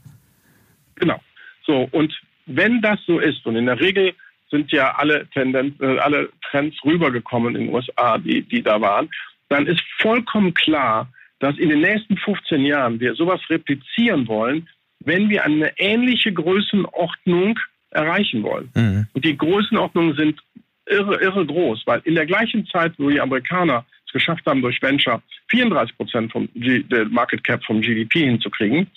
Genau. 0.96 1.20
So, 1.66 1.88
und 1.92 2.14
wenn 2.46 2.82
das 2.82 3.00
so 3.08 3.20
ist, 3.20 3.46
und 3.46 3.56
in 3.56 3.66
der 3.66 3.80
Regel 3.80 4.14
sind 4.52 4.72
ja 4.72 4.96
alle 4.96 5.28
Tendenzen, 5.30 5.82
äh, 5.82 6.00
alle 6.00 6.30
Trends 6.50 6.78
rübergekommen 6.84 7.56
in 7.56 7.66
den 7.66 7.74
USA, 7.74 8.18
die, 8.18 8.42
die 8.42 8.62
da 8.62 8.82
waren, 8.82 9.10
dann 9.50 9.68
ist 9.68 9.82
vollkommen 10.00 10.54
klar, 10.54 11.12
dass 11.40 11.58
in 11.58 11.70
den 11.70 11.82
nächsten 11.82 12.18
15 12.18 12.66
Jahren 12.66 13.00
wir 13.00 13.16
sowas 13.16 13.42
replizieren 13.50 14.28
wollen, 14.28 14.68
wenn 15.00 15.30
wir 15.30 15.46
eine 15.46 15.72
ähnliche 15.78 16.34
Größenordnung 16.34 17.58
erreichen 17.92 18.44
wollen. 18.44 18.70
Mhm. 18.76 19.08
Und 19.14 19.26
die 19.26 19.38
Größenordnungen 19.38 20.16
sind 20.16 20.40
irre, 20.86 21.22
irre 21.22 21.46
groß, 21.46 21.84
weil 21.86 22.02
in 22.04 22.16
der 22.16 22.26
gleichen 22.26 22.66
Zeit, 22.68 22.94
wo 22.98 23.10
die 23.10 23.22
Amerikaner 23.22 23.86
es 24.06 24.14
geschafft 24.14 24.46
haben, 24.46 24.62
durch 24.62 24.82
Venture 24.82 25.22
34 25.50 25.98
Prozent 25.98 26.32
vom 26.32 26.50
G 26.56 26.84
der 26.84 27.06
Market 27.06 27.44
Cap 27.44 27.64
vom 27.64 27.82
GDP 27.82 28.26
hinzukriegen, 28.26 28.88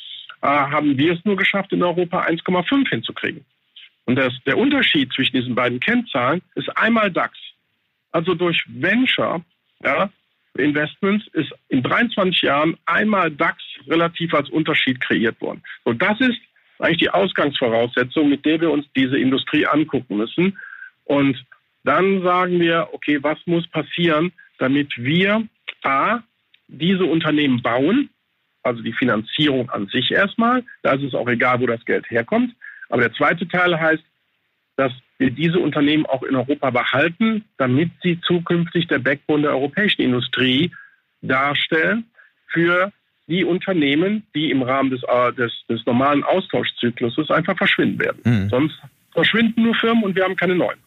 äh, 0.42 0.46
haben 0.46 0.98
wir 0.98 1.12
es 1.12 1.24
nur 1.24 1.36
geschafft, 1.36 1.72
in 1.72 1.82
Europa 1.82 2.22
1,5 2.22 2.88
hinzukriegen. 2.88 3.44
Und 4.04 4.16
das, 4.16 4.32
der 4.46 4.58
Unterschied 4.58 5.12
zwischen 5.12 5.36
diesen 5.36 5.54
beiden 5.54 5.80
Kennzahlen 5.80 6.42
ist 6.54 6.76
einmal 6.76 7.10
DAX. 7.10 7.38
Also 8.10 8.34
durch 8.34 8.62
Venture 8.68 9.42
ja, 9.84 10.10
Investments 10.58 11.26
ist 11.32 11.52
in 11.68 11.82
23 11.82 12.42
Jahren 12.42 12.76
einmal 12.86 13.30
DAX 13.30 13.62
relativ 13.86 14.34
als 14.34 14.50
Unterschied 14.50 15.00
kreiert 15.00 15.40
worden. 15.40 15.62
Und 15.84 16.02
das 16.02 16.20
ist 16.20 16.38
eigentlich 16.78 16.98
die 16.98 17.10
Ausgangsvoraussetzung, 17.10 18.28
mit 18.28 18.44
der 18.44 18.60
wir 18.60 18.70
uns 18.70 18.86
diese 18.96 19.18
Industrie 19.18 19.66
angucken 19.66 20.16
müssen. 20.16 20.58
Und 21.04 21.42
dann 21.84 22.22
sagen 22.22 22.60
wir, 22.60 22.88
okay, 22.92 23.22
was 23.22 23.38
muss 23.46 23.66
passieren, 23.68 24.32
damit 24.58 24.92
wir 24.96 25.46
A, 25.82 26.20
diese 26.68 27.04
Unternehmen 27.04 27.62
bauen, 27.62 28.10
also 28.62 28.82
die 28.82 28.92
Finanzierung 28.92 29.70
an 29.70 29.86
sich 29.88 30.10
erstmal, 30.10 30.64
da 30.82 30.92
ist 30.92 31.02
es 31.02 31.14
auch 31.14 31.28
egal, 31.28 31.60
wo 31.60 31.66
das 31.66 31.84
Geld 31.84 32.08
herkommt. 32.10 32.54
Aber 32.92 33.00
der 33.00 33.14
zweite 33.14 33.48
Teil 33.48 33.80
heißt, 33.80 34.02
dass 34.76 34.92
wir 35.16 35.30
diese 35.30 35.58
Unternehmen 35.58 36.04
auch 36.04 36.22
in 36.22 36.36
Europa 36.36 36.68
behalten, 36.68 37.42
damit 37.56 37.90
sie 38.02 38.20
zukünftig 38.20 38.86
der 38.86 38.98
Backbone 38.98 39.44
der 39.44 39.52
europäischen 39.52 40.02
Industrie 40.02 40.70
darstellen 41.22 42.04
für 42.48 42.92
die 43.28 43.44
Unternehmen, 43.44 44.26
die 44.34 44.50
im 44.50 44.60
Rahmen 44.60 44.90
des, 44.90 45.02
äh, 45.04 45.32
des, 45.32 45.52
des 45.70 45.86
normalen 45.86 46.22
Austauschzykluses 46.22 47.30
einfach 47.30 47.56
verschwinden 47.56 47.98
werden. 47.98 48.20
Mhm. 48.24 48.48
Sonst 48.50 48.78
verschwinden 49.12 49.62
nur 49.62 49.74
Firmen 49.74 50.04
und 50.04 50.14
wir 50.14 50.24
haben 50.24 50.36
keine 50.36 50.54
neuen. 50.54 50.78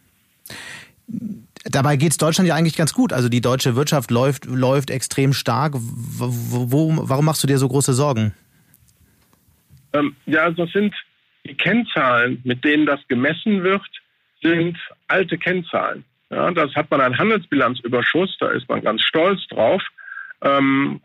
Dabei 1.63 1.95
geht 1.95 2.11
es 2.11 2.17
Deutschland 2.17 2.47
ja 2.47 2.53
eigentlich 2.53 2.77
ganz 2.77 2.93
gut. 2.93 3.13
Also 3.13 3.29
die 3.29 3.41
deutsche 3.41 3.75
Wirtschaft 3.75 4.11
läuft, 4.11 4.45
läuft 4.45 4.91
extrem 4.91 5.33
stark. 5.33 5.73
Wo, 5.75 6.71
wo, 6.71 7.09
warum 7.09 7.25
machst 7.25 7.41
du 7.41 7.47
dir 7.47 7.57
so 7.57 7.67
große 7.67 7.93
Sorgen? 7.93 8.31
Ähm, 9.93 10.15
ja, 10.27 10.51
das 10.51 10.69
sind 10.71 10.93
die 11.45 11.55
Kennzahlen, 11.55 12.41
mit 12.43 12.65
denen 12.65 12.85
das 12.85 12.99
gemessen 13.07 13.63
wird, 13.63 13.81
sind 14.41 14.77
alte 15.07 15.37
Kennzahlen. 15.37 16.03
Ja, 16.29 16.51
das 16.51 16.75
hat 16.75 16.91
man 16.91 16.99
einen 17.01 17.17
Handelsbilanzüberschuss, 17.17 18.37
da 18.39 18.49
ist 18.49 18.67
man 18.67 18.81
ganz 18.81 19.01
stolz 19.03 19.47
drauf. 19.47 19.81
Ähm, 20.41 20.99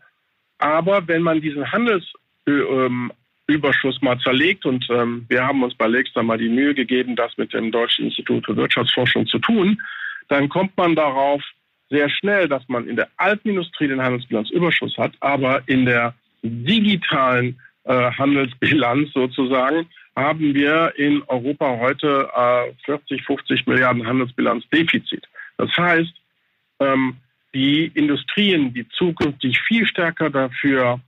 aber 0.57 1.07
wenn 1.07 1.21
man 1.21 1.39
diesen 1.41 1.71
Handelsüberschuss 1.71 4.01
mal 4.01 4.19
zerlegt, 4.19 4.65
und 4.65 4.85
ähm, 4.89 5.25
wir 5.29 5.45
haben 5.45 5.63
uns 5.63 5.75
bei 5.75 5.87
Lexter 5.87 6.23
mal 6.23 6.37
die 6.37 6.49
Mühe 6.49 6.73
gegeben, 6.73 7.15
das 7.15 7.37
mit 7.37 7.53
dem 7.53 7.71
Deutschen 7.71 8.03
Institut 8.05 8.45
für 8.45 8.57
Wirtschaftsforschung 8.57 9.27
zu 9.27 9.39
tun, 9.39 9.81
dann 10.27 10.49
kommt 10.49 10.75
man 10.77 10.95
darauf 10.95 11.41
sehr 11.89 12.09
schnell, 12.09 12.47
dass 12.47 12.67
man 12.67 12.87
in 12.87 12.95
der 12.95 13.09
alten 13.17 13.49
Industrie 13.49 13.87
den 13.87 14.01
Handelsbilanzüberschuss 14.01 14.97
hat, 14.97 15.13
aber 15.19 15.61
in 15.67 15.85
der 15.85 16.15
digitalen 16.41 17.59
äh, 17.83 18.11
Handelsbilanz 18.11 19.11
sozusagen 19.13 19.87
haben 20.15 20.53
wir 20.53 20.93
in 20.97 21.23
Europa 21.27 21.77
heute 21.79 22.29
äh, 22.35 22.73
40, 22.85 23.23
50 23.23 23.67
Milliarden 23.67 24.05
Handelsbilanzdefizit. 24.05 25.27
Das 25.57 25.69
heißt, 25.77 26.13
ähm, 26.79 27.17
die 27.53 27.85
Industrien, 27.87 28.73
die 28.73 28.87
zukünftig 28.89 29.59
viel 29.61 29.85
stärker 29.85 30.29
dafür 30.29 30.99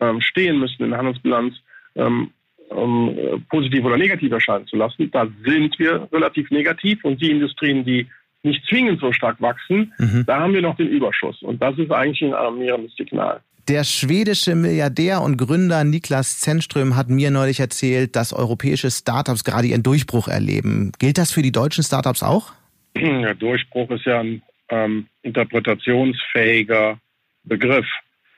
ähm, 0.00 0.20
stehen 0.20 0.58
müssen, 0.58 0.84
in 0.84 0.90
der 0.90 0.98
Handelsbilanz 0.98 1.54
ähm, 1.96 2.30
ähm, 2.70 3.44
positiv 3.48 3.84
oder 3.84 3.96
negativ 3.96 4.30
erscheinen 4.30 4.66
zu 4.66 4.76
lassen, 4.76 5.10
da 5.10 5.26
sind 5.44 5.78
wir 5.78 6.08
relativ 6.12 6.50
negativ. 6.50 7.04
Und 7.04 7.20
die 7.20 7.30
Industrien, 7.30 7.84
die 7.84 8.06
nicht 8.42 8.64
zwingend 8.68 9.00
so 9.00 9.12
stark 9.12 9.40
wachsen, 9.40 9.92
mhm. 9.98 10.24
da 10.26 10.40
haben 10.40 10.54
wir 10.54 10.62
noch 10.62 10.76
den 10.76 10.88
Überschuss. 10.88 11.42
Und 11.42 11.60
das 11.62 11.76
ist 11.78 11.90
eigentlich 11.90 12.22
ein 12.22 12.34
alarmierendes 12.34 12.94
Signal. 12.94 13.40
Der 13.68 13.84
schwedische 13.84 14.54
Milliardär 14.54 15.20
und 15.20 15.36
Gründer 15.36 15.84
Niklas 15.84 16.40
Zennström 16.40 16.96
hat 16.96 17.10
mir 17.10 17.30
neulich 17.30 17.60
erzählt, 17.60 18.16
dass 18.16 18.32
europäische 18.32 18.90
Startups 18.90 19.44
gerade 19.44 19.66
ihren 19.66 19.82
Durchbruch 19.82 20.26
erleben. 20.26 20.92
Gilt 20.98 21.18
das 21.18 21.32
für 21.32 21.42
die 21.42 21.52
deutschen 21.52 21.84
Startups 21.84 22.22
auch? 22.22 22.52
Ja, 22.96 23.34
Durchbruch 23.34 23.90
ist 23.90 24.06
ja 24.06 24.20
ein 24.20 24.42
ähm, 24.70 25.06
interpretationsfähiger 25.20 26.98
Begriff. 27.44 27.86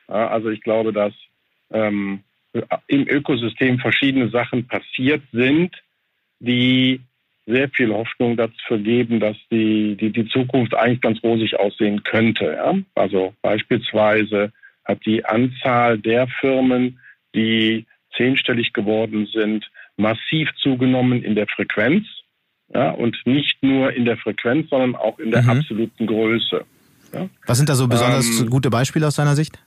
Also 0.08 0.48
ich 0.48 0.62
glaube, 0.62 0.92
dass 0.92 1.12
ähm, 1.70 2.24
im 2.88 3.06
Ökosystem 3.06 3.78
verschiedene 3.78 4.30
Sachen 4.30 4.66
passiert 4.66 5.22
sind, 5.30 5.76
die 6.40 7.00
sehr 7.46 7.68
viel 7.70 7.92
Hoffnung 7.92 8.36
dafür 8.36 8.78
geben, 8.78 9.20
dass 9.20 9.36
die, 9.52 9.96
die, 9.96 10.10
die 10.10 10.26
Zukunft 10.26 10.74
eigentlich 10.74 11.00
ganz 11.00 11.22
rosig 11.22 11.56
aussehen 11.56 12.02
könnte. 12.02 12.46
Ja? 12.46 12.74
Also 12.96 13.32
beispielsweise 13.42 14.52
hat 14.84 15.04
die 15.06 15.24
Anzahl 15.24 15.98
der 15.98 16.28
Firmen, 16.40 16.98
die 17.34 17.86
zehnstellig 18.16 18.72
geworden 18.72 19.28
sind, 19.32 19.70
massiv 19.96 20.48
zugenommen 20.60 21.22
in 21.22 21.34
der 21.34 21.46
Frequenz. 21.46 22.06
Ja, 22.72 22.90
und 22.90 23.16
nicht 23.24 23.62
nur 23.62 23.92
in 23.92 24.04
der 24.04 24.16
Frequenz, 24.16 24.70
sondern 24.70 24.94
auch 24.94 25.18
in 25.18 25.32
der 25.32 25.42
mhm. 25.42 25.50
absoluten 25.50 26.06
Größe. 26.06 26.64
Ja. 27.12 27.28
Was 27.46 27.58
sind 27.58 27.68
da 27.68 27.74
so 27.74 27.88
besonders 27.88 28.40
ähm, 28.40 28.48
gute 28.48 28.70
Beispiele 28.70 29.06
aus 29.06 29.16
deiner 29.16 29.34
Sicht? 29.34 29.58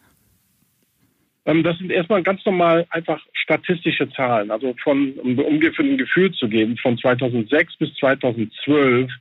Ähm, 1.45 1.63
das 1.63 1.77
sind 1.77 1.91
erstmal 1.91 2.23
ganz 2.23 2.45
normal 2.45 2.85
einfach 2.89 3.19
statistische 3.33 4.09
Zahlen. 4.11 4.51
Also 4.51 4.73
von, 4.81 5.13
um 5.13 5.37
ungefähr 5.37 5.83
ein 5.83 5.97
Gefühl 5.97 6.31
zu 6.31 6.47
geben, 6.47 6.77
von 6.77 6.97
2006 6.97 7.77
bis 7.77 7.93
2012 7.95 9.11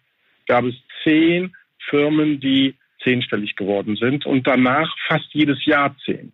gab 0.46 0.64
es 0.64 0.74
zehn 1.02 1.54
Firmen, 1.88 2.38
die 2.38 2.76
zehnstellig 3.02 3.56
geworden 3.56 3.96
sind 3.96 4.26
und 4.26 4.46
danach 4.46 4.94
fast 5.06 5.32
jedes 5.32 5.64
Jahr 5.64 5.94
zehn. 6.04 6.32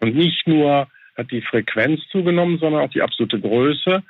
Und 0.00 0.14
nicht 0.14 0.46
nur 0.46 0.88
hat 1.16 1.30
die 1.30 1.42
Frequenz 1.42 2.00
zugenommen, 2.10 2.58
sondern 2.58 2.82
auch 2.82 2.90
die 2.90 3.02
absolute 3.02 3.40
Größe. 3.40 4.02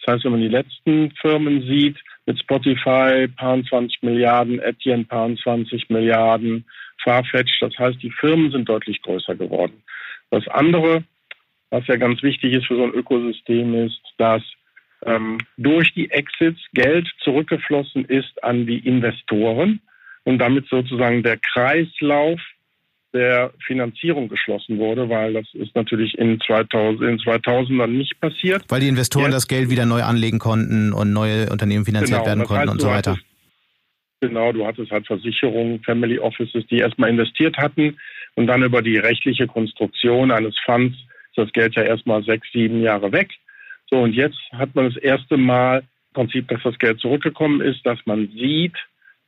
Das 0.00 0.14
heißt, 0.14 0.24
wenn 0.24 0.32
man 0.32 0.40
die 0.40 0.48
letzten 0.48 1.10
Firmen 1.12 1.62
sieht, 1.62 1.98
mit 2.26 2.38
Spotify, 2.38 3.28
paar 3.28 3.62
20 3.62 4.02
Milliarden, 4.02 4.58
Etienne, 4.58 5.04
paar 5.04 5.34
20 5.34 5.90
Milliarden, 5.90 6.64
Farfetch, 7.02 7.60
das 7.60 7.76
heißt, 7.78 8.02
die 8.02 8.10
Firmen 8.10 8.50
sind 8.50 8.68
deutlich 8.68 9.02
größer 9.02 9.34
geworden. 9.34 9.82
Das 10.30 10.48
andere, 10.48 11.04
was 11.70 11.86
ja 11.86 11.96
ganz 11.96 12.22
wichtig 12.22 12.54
ist 12.54 12.66
für 12.66 12.76
so 12.76 12.84
ein 12.84 12.94
Ökosystem, 12.94 13.74
ist, 13.74 14.00
dass 14.16 14.42
ähm, 15.04 15.38
durch 15.58 15.92
die 15.92 16.10
Exits 16.10 16.60
Geld 16.72 17.06
zurückgeflossen 17.22 18.06
ist 18.06 18.42
an 18.42 18.66
die 18.66 18.78
Investoren 18.78 19.80
und 20.24 20.38
damit 20.38 20.66
sozusagen 20.68 21.22
der 21.22 21.38
Kreislauf 21.38 22.40
der 23.12 23.52
Finanzierung 23.64 24.28
geschlossen 24.28 24.78
wurde, 24.78 25.08
weil 25.08 25.34
das 25.34 25.46
ist 25.52 25.74
natürlich 25.76 26.18
in 26.18 26.40
2000, 26.40 27.02
in 27.08 27.18
2000 27.20 27.88
nicht 27.88 28.20
passiert. 28.20 28.64
Weil 28.68 28.80
die 28.80 28.88
Investoren 28.88 29.26
Jetzt, 29.26 29.34
das 29.34 29.48
Geld 29.48 29.70
wieder 29.70 29.86
neu 29.86 30.02
anlegen 30.02 30.40
konnten 30.40 30.92
und 30.92 31.12
neue 31.12 31.48
Unternehmen 31.50 31.84
finanziert 31.84 32.24
genau, 32.24 32.26
werden 32.26 32.44
konnten 32.44 32.62
heißt, 32.62 32.72
und 32.72 32.80
so 32.80 32.88
weiter. 32.88 33.12
Hattest, 33.12 33.26
genau, 34.20 34.52
du 34.52 34.66
hattest 34.66 34.90
halt 34.90 35.06
Versicherungen, 35.06 35.80
Family 35.84 36.18
Offices, 36.18 36.66
die 36.66 36.78
erstmal 36.78 37.08
investiert 37.08 37.56
hatten 37.56 37.96
und 38.34 38.48
dann 38.48 38.64
über 38.64 38.82
die 38.82 38.98
rechtliche 38.98 39.46
Konstruktion 39.46 40.32
eines 40.32 40.58
Funds 40.64 40.96
ist 40.96 41.38
das 41.38 41.52
Geld 41.52 41.74
ja 41.76 41.82
erstmal 41.82 42.22
sechs, 42.24 42.48
sieben 42.52 42.80
Jahre 42.82 43.12
weg. 43.12 43.30
So, 43.90 44.00
und 44.00 44.12
jetzt 44.12 44.38
hat 44.52 44.74
man 44.74 44.86
das 44.86 44.96
erste 44.96 45.36
Mal 45.36 45.80
im 45.80 46.14
Prinzip, 46.14 46.48
dass 46.48 46.62
das 46.62 46.78
Geld 46.78 47.00
zurückgekommen 47.00 47.60
ist, 47.60 47.84
dass 47.84 47.98
man 48.06 48.28
sieht, 48.28 48.76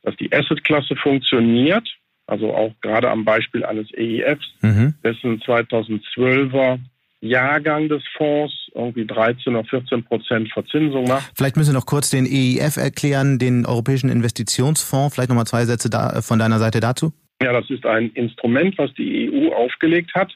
dass 0.07 0.15
die 0.15 0.31
Assetklasse 0.31 0.95
funktioniert, 0.95 1.85
also 2.27 2.53
auch 2.55 2.73
gerade 2.79 3.09
am 3.09 3.25
Beispiel 3.25 3.65
eines 3.65 3.89
EIFs, 3.93 4.53
mhm. 4.61 4.93
dessen 5.03 5.41
2012er 5.41 6.79
Jahrgang 7.19 7.89
des 7.89 8.03
Fonds 8.15 8.53
irgendwie 8.73 9.05
13 9.05 9.53
oder 9.53 9.67
14 9.67 10.05
Prozent 10.05 10.49
Verzinsung 10.53 11.09
macht. 11.09 11.29
Vielleicht 11.35 11.57
müssen 11.57 11.73
wir 11.73 11.79
noch 11.79 11.85
kurz 11.85 12.09
den 12.09 12.25
EIF 12.25 12.77
erklären, 12.77 13.37
den 13.37 13.65
Europäischen 13.65 14.09
Investitionsfonds. 14.09 15.13
Vielleicht 15.13 15.27
nochmal 15.27 15.45
zwei 15.45 15.65
Sätze 15.65 15.89
da, 15.89 16.11
äh, 16.11 16.21
von 16.21 16.39
deiner 16.39 16.59
Seite 16.59 16.79
dazu. 16.79 17.11
Ja, 17.41 17.51
das 17.51 17.69
ist 17.69 17.85
ein 17.85 18.09
Instrument, 18.11 18.77
was 18.77 18.93
die 18.93 19.29
EU 19.29 19.53
aufgelegt 19.53 20.15
hat. 20.15 20.31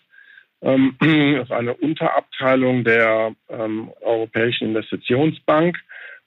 Ähm, 0.61 0.97
das 0.99 1.09
ist 1.43 1.51
eine 1.53 1.75
Unterabteilung 1.75 2.83
der 2.83 3.31
ähm, 3.47 3.89
Europäischen 4.01 4.67
Investitionsbank. 4.67 5.77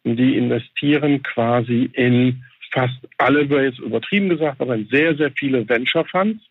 Und 0.02 0.16
die 0.16 0.38
investieren 0.38 1.22
quasi 1.22 1.90
in 1.92 2.42
fast 2.74 2.98
alle, 3.18 3.48
wäre 3.48 3.64
jetzt 3.64 3.78
übertrieben 3.78 4.28
gesagt, 4.28 4.60
aber 4.60 4.76
sehr, 4.90 5.16
sehr 5.16 5.30
viele 5.30 5.66
Venture 5.66 6.04
Funds 6.04 6.44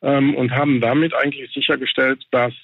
ähm, 0.00 0.34
und 0.36 0.52
haben 0.52 0.80
damit 0.80 1.12
eigentlich 1.12 1.52
sichergestellt, 1.52 2.24
dass 2.30 2.54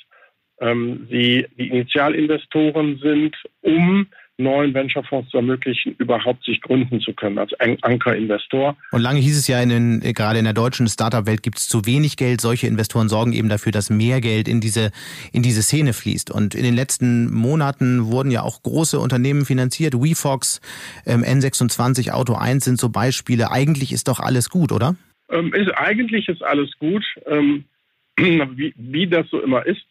ähm, 0.61 1.09
sie 1.11 1.47
die 1.59 1.69
Initialinvestoren 1.69 2.99
sind, 2.99 3.37
um 3.61 4.07
neuen 4.39 4.75
Venture-Fonds 4.75 5.31
zu 5.31 5.37
ermöglichen, 5.37 5.95
überhaupt 5.99 6.45
sich 6.45 6.61
gründen 6.61 7.01
zu 7.01 7.13
können 7.13 7.39
als 7.39 7.53
Ankerinvestor. 7.83 8.77
Und 8.91 9.01
lange 9.01 9.21
hieß 9.21 9.39
es 9.39 9.47
ja, 9.47 9.61
in 9.61 9.69
den, 9.69 10.01
gerade 10.01 10.39
in 10.39 10.45
der 10.45 10.55
deutschen 10.55 10.89
Startup-Welt 10.89 11.43
gibt 11.43 11.59
es 11.59 11.69
zu 11.69 11.87
wenig 11.87 12.17
Geld. 12.17 12.41
Solche 12.41 12.67
Investoren 12.67 13.09
sorgen 13.09 13.33
eben 13.33 13.49
dafür, 13.49 13.73
dass 13.73 13.91
mehr 13.91 14.21
Geld 14.21 14.49
in 14.49 14.61
diese, 14.61 14.91
in 15.33 15.43
diese 15.43 15.63
Szene 15.63 15.93
fließt. 15.93 16.31
Und 16.31 16.55
in 16.55 16.63
den 16.63 16.75
letzten 16.75 17.33
Monaten 17.33 18.07
wurden 18.07 18.31
ja 18.31 18.43
auch 18.43 18.63
große 18.63 18.99
Unternehmen 18.99 19.45
finanziert. 19.45 19.95
WeFox, 19.95 20.61
ähm, 21.07 21.23
N26, 21.23 22.11
Auto 22.11 22.35
1 22.35 22.65
sind 22.65 22.81
so 22.81 22.89
Beispiele. 22.89 23.51
Eigentlich 23.51 23.93
ist 23.93 24.09
doch 24.09 24.21
alles 24.21 24.51
gut, 24.51 24.73
oder? 24.73 24.97
Ähm, 25.31 25.53
ist, 25.55 25.71
eigentlich 25.75 26.29
ist 26.29 26.43
alles 26.43 26.71
gut. 26.79 27.05
Ähm, 27.27 27.65
wie, 28.19 28.75
wie 28.77 29.07
das 29.07 29.29
so 29.31 29.41
immer 29.41 29.65
ist, 29.67 29.83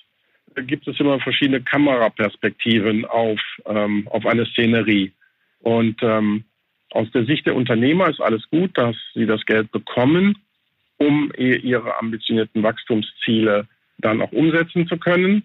gibt 0.61 0.87
es 0.87 0.99
immer 0.99 1.19
verschiedene 1.19 1.61
Kameraperspektiven 1.61 3.05
auf, 3.05 3.39
ähm, 3.65 4.07
auf 4.09 4.25
eine 4.25 4.45
Szenerie. 4.45 5.11
Und 5.59 6.01
ähm, 6.01 6.43
aus 6.91 7.09
der 7.11 7.25
Sicht 7.25 7.45
der 7.45 7.55
Unternehmer 7.55 8.09
ist 8.09 8.21
alles 8.21 8.47
gut, 8.49 8.77
dass 8.77 8.95
sie 9.13 9.25
das 9.25 9.45
Geld 9.45 9.71
bekommen, 9.71 10.37
um 10.97 11.31
ihre 11.37 11.97
ambitionierten 11.97 12.63
Wachstumsziele 12.63 13.67
dann 13.97 14.21
auch 14.21 14.31
umsetzen 14.31 14.87
zu 14.87 14.97
können. 14.97 15.43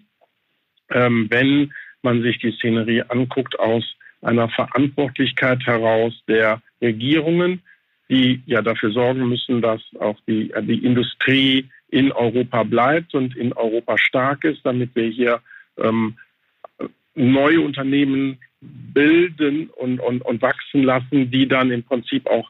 Ähm, 0.89 1.27
wenn 1.29 1.73
man 2.01 2.21
sich 2.21 2.37
die 2.39 2.51
Szenerie 2.51 3.03
anguckt 3.09 3.59
aus 3.59 3.83
einer 4.21 4.49
Verantwortlichkeit 4.49 5.65
heraus 5.65 6.13
der 6.27 6.61
Regierungen, 6.81 7.61
die 8.09 8.41
ja 8.45 8.61
dafür 8.61 8.91
sorgen 8.91 9.27
müssen, 9.27 9.61
dass 9.61 9.81
auch 9.99 10.17
die, 10.27 10.51
die 10.61 10.85
Industrie 10.85 11.69
in 11.89 12.11
Europa 12.11 12.63
bleibt 12.63 13.13
und 13.13 13.35
in 13.35 13.53
Europa 13.53 13.97
stark 13.97 14.43
ist, 14.43 14.61
damit 14.63 14.95
wir 14.95 15.07
hier 15.07 15.39
ähm, 15.77 16.17
neue 17.15 17.61
Unternehmen 17.61 18.37
bilden 18.61 19.69
und, 19.69 19.99
und, 19.99 20.21
und 20.21 20.41
wachsen 20.41 20.83
lassen, 20.83 21.31
die 21.31 21.47
dann 21.47 21.71
im 21.71 21.83
Prinzip 21.83 22.27
auch 22.27 22.49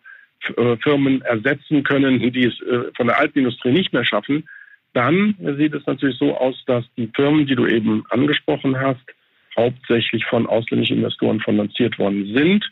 äh, 0.55 0.77
Firmen 0.77 1.21
ersetzen 1.21 1.83
können, 1.83 2.19
die 2.31 2.45
es 2.45 2.59
äh, 2.61 2.91
von 2.95 3.07
der 3.07 3.19
alten 3.19 3.39
Industrie 3.39 3.71
nicht 3.71 3.93
mehr 3.93 4.05
schaffen, 4.05 4.47
dann 4.93 5.35
sieht 5.57 5.73
es 5.73 5.85
natürlich 5.85 6.17
so 6.17 6.35
aus, 6.35 6.55
dass 6.65 6.83
die 6.97 7.09
Firmen, 7.15 7.45
die 7.45 7.55
du 7.55 7.67
eben 7.67 8.03
angesprochen 8.09 8.79
hast, 8.79 9.01
hauptsächlich 9.55 10.25
von 10.25 10.47
ausländischen 10.47 10.97
Investoren 10.97 11.39
finanziert 11.39 11.99
worden 11.99 12.33
sind. 12.33 12.69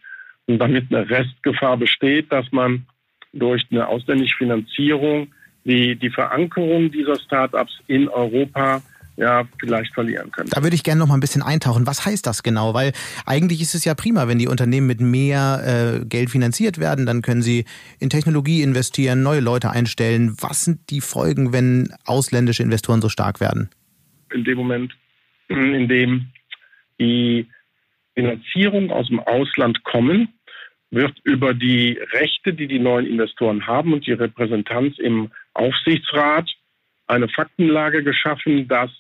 Und 0.48 0.60
damit 0.60 0.86
eine 0.90 1.10
Restgefahr 1.10 1.78
besteht, 1.78 2.32
dass 2.32 2.52
man 2.52 2.86
durch 3.34 3.64
eine 3.72 3.88
ausländische 3.88 4.38
Finanzierung 4.38 5.34
die, 5.66 5.96
die 5.96 6.10
Verankerung 6.10 6.92
dieser 6.92 7.20
Startups 7.20 7.80
in 7.88 8.08
Europa 8.08 8.82
ja, 9.18 9.46
vielleicht 9.60 9.94
verlieren 9.94 10.32
können. 10.32 10.50
Da 10.50 10.62
würde 10.62 10.76
ich 10.76 10.84
gerne 10.84 11.00
noch 11.00 11.08
mal 11.08 11.14
ein 11.14 11.22
bisschen 11.22 11.42
eintauchen. 11.42 11.88
Was 11.88 12.06
heißt 12.06 12.28
das 12.28 12.44
genau? 12.44 12.74
Weil 12.74 12.92
eigentlich 13.26 13.62
ist 13.62 13.74
es 13.74 13.86
ja 13.86 13.96
prima, 13.96 14.28
wenn 14.28 14.40
die 14.40 14.48
Unternehmen 14.48 14.88
mit 14.88 15.00
mehr 15.00 16.02
äh, 16.02 16.06
Geld 16.06 16.30
finanziert 16.30 16.80
werden, 16.80 17.06
dann 17.06 17.22
können 17.22 17.42
sie 17.42 17.66
in 18.00 18.10
Technologie 18.10 18.62
investieren, 18.62 19.24
neue 19.24 19.40
Leute 19.40 19.70
einstellen. 19.72 20.36
Was 20.42 20.66
sind 20.66 20.90
die 20.90 21.02
Folgen, 21.02 21.54
wenn 21.54 21.94
ausländische 22.06 22.64
Investoren 22.64 23.02
so 23.02 23.10
stark 23.10 23.40
werden? 23.40 23.70
In 24.34 24.44
dem 24.44 24.58
Moment, 24.58 24.94
in 25.48 25.88
dem 25.88 26.28
die 27.00 27.48
Finanzierung 28.16 28.92
aus 28.92 29.08
dem 29.08 29.20
Ausland 29.20 29.84
kommen, 29.84 30.30
wird 30.92 31.14
über 31.24 31.54
die 31.54 32.00
Rechte, 32.12 32.54
die 32.54 32.68
die 32.68 32.80
neuen 32.80 33.06
Investoren 33.06 33.66
haben 33.66 33.94
und 33.94 34.06
die 34.08 34.14
Repräsentanz 34.14 34.98
im 35.00 35.32
Aufsichtsrat 35.56 36.50
eine 37.08 37.28
Faktenlage 37.28 38.04
geschaffen, 38.04 38.68
dass 38.68 38.92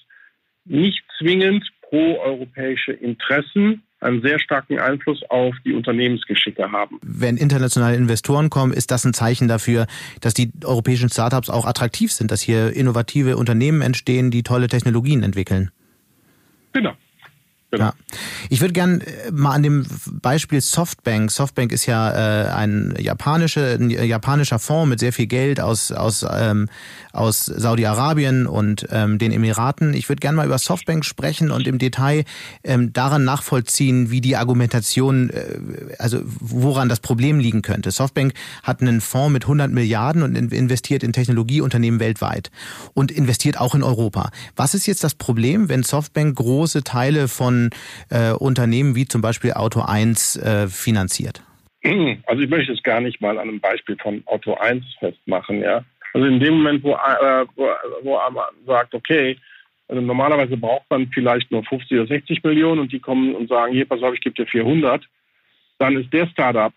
nicht 0.65 1.03
zwingend 1.19 1.63
pro-europäische 1.81 2.91
Interessen 2.91 3.83
einen 3.99 4.21
sehr 4.21 4.39
starken 4.39 4.79
Einfluss 4.79 5.23
auf 5.29 5.55
die 5.63 5.73
Unternehmensgeschicke 5.73 6.71
haben. 6.71 6.99
Wenn 7.01 7.37
internationale 7.37 7.95
Investoren 7.95 8.49
kommen, 8.49 8.73
ist 8.73 8.91
das 8.91 9.05
ein 9.05 9.13
Zeichen 9.13 9.47
dafür, 9.47 9.87
dass 10.21 10.33
die 10.33 10.51
europäischen 10.63 11.09
Startups 11.09 11.49
auch 11.49 11.65
attraktiv 11.65 12.11
sind, 12.11 12.31
dass 12.31 12.41
hier 12.41 12.73
innovative 12.73 13.37
Unternehmen 13.37 13.81
entstehen, 13.81 14.31
die 14.31 14.43
tolle 14.43 14.67
Technologien 14.67 15.23
entwickeln. 15.23 15.71
Genau. 16.73 16.93
Genau. 17.75 17.87
Ja. 17.87 17.93
Ich 18.49 18.61
würde 18.61 18.73
gern 18.73 19.01
äh, 19.01 19.31
mal 19.31 19.51
an 19.51 19.63
dem 19.63 19.85
Beispiel 20.21 20.61
Softbank. 20.61 21.31
Softbank 21.31 21.71
ist 21.71 21.85
ja 21.85 22.11
äh, 22.11 22.49
ein, 22.49 22.95
japanische, 22.97 23.77
ein 23.79 23.89
japanischer 23.89 24.59
Fonds 24.59 24.89
mit 24.89 24.99
sehr 24.99 25.13
viel 25.13 25.27
Geld 25.27 25.59
aus, 25.59 25.91
aus, 25.91 26.25
ähm, 26.29 26.69
aus 27.11 27.45
Saudi-Arabien 27.45 28.47
und 28.47 28.87
ähm, 28.91 29.17
den 29.17 29.31
Emiraten. 29.31 29.93
Ich 29.93 30.09
würde 30.09 30.19
gern 30.19 30.35
mal 30.35 30.45
über 30.45 30.57
Softbank 30.57 31.05
sprechen 31.05 31.51
und 31.51 31.67
im 31.67 31.77
Detail 31.77 32.23
ähm, 32.63 32.93
daran 32.93 33.23
nachvollziehen, 33.25 34.09
wie 34.09 34.21
die 34.21 34.37
Argumentation, 34.37 35.29
äh, 35.29 35.95
also 35.99 36.19
woran 36.23 36.89
das 36.89 36.99
Problem 36.99 37.39
liegen 37.39 37.61
könnte. 37.61 37.91
Softbank 37.91 38.33
hat 38.63 38.81
einen 38.81 39.01
Fonds 39.01 39.33
mit 39.33 39.43
100 39.43 39.71
Milliarden 39.71 40.23
und 40.23 40.35
investiert 40.35 41.03
in 41.03 41.13
Technologieunternehmen 41.13 41.99
weltweit 41.99 42.51
und 42.93 43.11
investiert 43.11 43.59
auch 43.59 43.75
in 43.75 43.83
Europa. 43.83 44.31
Was 44.55 44.73
ist 44.73 44.85
jetzt 44.85 45.03
das 45.03 45.15
Problem, 45.15 45.69
wenn 45.69 45.83
Softbank 45.83 46.35
große 46.35 46.83
Teile 46.83 47.27
von 47.27 47.64
äh, 48.09 48.31
Unternehmen 48.31 48.95
wie 48.95 49.05
zum 49.05 49.21
Beispiel 49.21 49.53
Auto 49.53 49.81
1 49.81 50.37
äh, 50.37 50.67
finanziert? 50.67 51.43
Also 52.25 52.41
ich 52.41 52.49
möchte 52.49 52.73
es 52.73 52.81
gar 52.83 52.99
nicht 52.99 53.21
mal 53.21 53.37
an 53.37 53.47
einem 53.47 53.59
Beispiel 53.59 53.95
von 54.01 54.23
Auto 54.25 54.55
1 54.55 54.83
festmachen, 54.99 55.61
ja. 55.61 55.83
Also 56.13 56.27
in 56.27 56.39
dem 56.39 56.55
Moment, 56.55 56.83
wo, 56.83 56.93
äh, 56.93 57.45
wo, 58.03 58.17
man 58.31 58.45
sagt, 58.65 58.95
okay, 58.95 59.37
also 59.87 60.01
normalerweise 60.01 60.57
braucht 60.57 60.89
man 60.89 61.07
vielleicht 61.13 61.51
nur 61.51 61.63
50 61.63 61.99
oder 61.99 62.07
60 62.07 62.43
Millionen 62.43 62.81
und 62.81 62.91
die 62.91 62.99
kommen 62.99 63.35
und 63.35 63.49
sagen, 63.49 63.73
hier, 63.73 63.85
pass 63.85 64.01
auf, 64.01 64.13
ich 64.13 64.21
gebe 64.21 64.35
dir 64.35 64.47
400, 64.47 65.03
dann 65.77 65.97
ist 65.97 66.11
der 66.13 66.27
Startup 66.27 66.73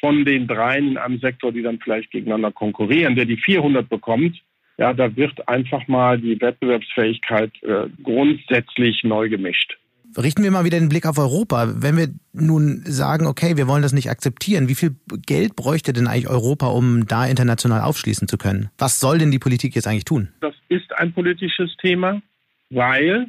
von 0.00 0.24
den 0.24 0.46
dreien 0.46 0.88
in 0.88 0.98
einem 0.98 1.18
Sektor, 1.18 1.50
die 1.50 1.62
dann 1.62 1.80
vielleicht 1.80 2.10
gegeneinander 2.10 2.52
konkurrieren, 2.52 3.16
der 3.16 3.24
die 3.24 3.36
400 3.36 3.88
bekommt, 3.88 4.36
ja, 4.76 4.92
da 4.92 5.16
wird 5.16 5.48
einfach 5.48 5.88
mal 5.88 6.18
die 6.18 6.40
Wettbewerbsfähigkeit 6.40 7.50
äh, 7.62 7.88
grundsätzlich 8.02 9.02
neu 9.02 9.28
gemischt. 9.28 9.76
Richten 10.16 10.42
wir 10.42 10.50
mal 10.50 10.64
wieder 10.64 10.78
den 10.78 10.88
Blick 10.88 11.06
auf 11.06 11.18
Europa. 11.18 11.74
Wenn 11.76 11.96
wir 11.96 12.08
nun 12.32 12.82
sagen, 12.84 13.26
okay, 13.26 13.56
wir 13.56 13.68
wollen 13.68 13.82
das 13.82 13.92
nicht 13.92 14.10
akzeptieren, 14.10 14.68
wie 14.68 14.74
viel 14.74 14.96
Geld 15.26 15.54
bräuchte 15.54 15.92
denn 15.92 16.06
eigentlich 16.06 16.28
Europa, 16.28 16.68
um 16.68 17.06
da 17.06 17.26
international 17.26 17.82
aufschließen 17.82 18.26
zu 18.26 18.38
können? 18.38 18.70
Was 18.78 19.00
soll 19.00 19.18
denn 19.18 19.30
die 19.30 19.38
Politik 19.38 19.74
jetzt 19.74 19.86
eigentlich 19.86 20.04
tun? 20.04 20.28
Das 20.40 20.54
ist 20.68 20.92
ein 20.96 21.12
politisches 21.12 21.76
Thema, 21.76 22.22
weil 22.70 23.26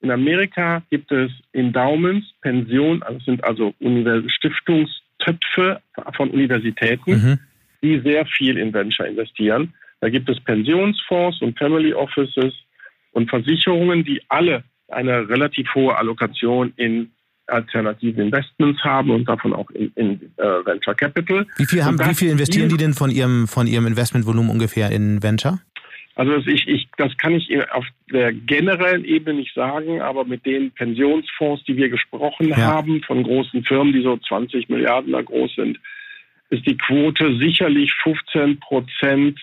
in 0.00 0.10
Amerika 0.10 0.82
gibt 0.90 1.12
es 1.12 1.30
Endowments, 1.52 2.26
Pensionen, 2.40 3.02
also 3.02 3.20
sind 3.20 3.44
also 3.44 3.72
Stiftungstöpfe 4.26 5.80
von 6.16 6.30
Universitäten, 6.30 7.12
mhm. 7.12 7.38
die 7.82 8.00
sehr 8.00 8.26
viel 8.26 8.58
in 8.58 8.72
Venture 8.72 9.06
investieren. 9.06 9.74
Da 10.00 10.08
gibt 10.08 10.28
es 10.28 10.40
Pensionsfonds 10.40 11.40
und 11.42 11.56
Family 11.56 11.94
Offices 11.94 12.52
und 13.12 13.30
Versicherungen, 13.30 14.04
die 14.04 14.20
alle 14.28 14.64
eine 14.92 15.28
relativ 15.28 15.74
hohe 15.74 15.96
Allokation 15.96 16.72
in 16.76 17.10
alternative 17.46 18.22
Investments 18.22 18.82
haben 18.82 19.10
und 19.10 19.28
davon 19.28 19.52
auch 19.52 19.68
in, 19.70 19.92
in 19.96 20.20
äh, 20.36 20.42
Venture 20.64 20.94
Capital. 20.94 21.46
Wie 21.56 21.66
viel, 21.66 21.84
haben, 21.84 21.98
wie 21.98 22.14
viel 22.14 22.30
investieren 22.30 22.68
die 22.68 22.76
denn 22.76 22.94
von 22.94 23.10
ihrem, 23.10 23.48
von 23.48 23.66
ihrem 23.66 23.86
Investmentvolumen 23.86 24.50
ungefähr 24.50 24.90
in 24.90 25.22
Venture? 25.22 25.58
Also 26.14 26.36
ich, 26.46 26.68
ich, 26.68 26.88
das 26.98 27.16
kann 27.16 27.34
ich 27.34 27.48
auf 27.72 27.86
der 28.12 28.32
generellen 28.32 29.04
Ebene 29.04 29.38
nicht 29.40 29.54
sagen, 29.54 30.02
aber 30.02 30.24
mit 30.24 30.44
den 30.44 30.70
Pensionsfonds, 30.72 31.64
die 31.64 31.76
wir 31.76 31.88
gesprochen 31.88 32.48
ja. 32.48 32.56
haben, 32.58 33.02
von 33.02 33.22
großen 33.22 33.64
Firmen, 33.64 33.94
die 33.94 34.02
so 34.02 34.16
20 34.16 34.68
Milliarden 34.68 35.12
da 35.12 35.22
groß 35.22 35.54
sind, 35.56 35.78
ist 36.50 36.66
die 36.66 36.76
Quote 36.76 37.38
sicherlich 37.38 37.94
15 38.02 38.60
Prozent 38.60 39.40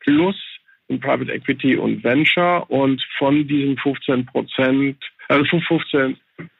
plus 0.00 0.36
in 0.90 1.00
Private 1.00 1.32
Equity 1.32 1.76
und 1.76 2.02
Venture 2.02 2.68
und 2.68 3.02
von 3.16 3.46
diesen 3.46 3.78
15 3.78 4.26
Prozent, 4.26 4.98
also 5.28 5.44
15, 5.60 6.16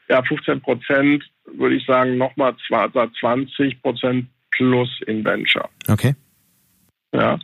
ja, 0.08 0.22
15 0.22 0.60
Prozent 0.60 1.24
würde 1.44 1.74
ich 1.74 1.84
sagen 1.84 2.16
nochmal 2.16 2.54
20 2.68 3.82
Prozent 3.82 4.28
plus 4.52 4.88
in 5.06 5.24
Venture. 5.24 5.68
Okay. 5.88 6.14
Ja. 7.12 7.38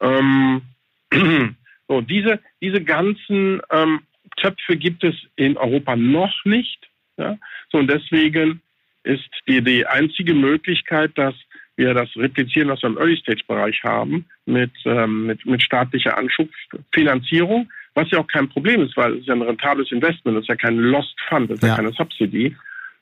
Ähm, 0.00 0.62
so, 1.88 2.00
diese, 2.00 2.40
diese 2.62 2.82
ganzen 2.82 3.60
ähm, 3.70 4.00
Töpfe 4.38 4.76
gibt 4.76 5.04
es 5.04 5.14
in 5.36 5.58
Europa 5.58 5.96
noch 5.96 6.34
nicht. 6.44 6.88
Ja? 7.18 7.36
So, 7.70 7.78
und 7.78 7.88
deswegen 7.88 8.62
ist 9.04 9.28
die, 9.46 9.62
die 9.62 9.86
einzige 9.86 10.32
Möglichkeit, 10.32 11.12
dass 11.16 11.34
wir 11.82 11.94
das 11.94 12.08
replizieren, 12.16 12.68
was 12.68 12.82
wir 12.82 12.90
im 12.90 12.98
Early-Stage-Bereich 12.98 13.82
haben, 13.82 14.26
mit, 14.46 14.72
ähm, 14.84 15.26
mit, 15.26 15.44
mit 15.44 15.62
staatlicher 15.62 16.16
Anschubfinanzierung, 16.16 17.70
was 17.94 18.10
ja 18.10 18.18
auch 18.18 18.26
kein 18.26 18.48
Problem 18.48 18.82
ist, 18.82 18.96
weil 18.96 19.14
es 19.14 19.20
ist 19.20 19.26
ja 19.26 19.34
ein 19.34 19.42
rentables 19.42 19.90
Investment, 19.90 20.36
das 20.36 20.44
ist 20.44 20.48
ja 20.48 20.56
kein 20.56 20.76
Lost 20.76 21.14
Fund, 21.28 21.50
das 21.50 21.56
ist 21.56 21.62
ja, 21.62 21.70
ja 21.70 21.76
keine 21.76 21.92
Subsidy. 21.92 22.56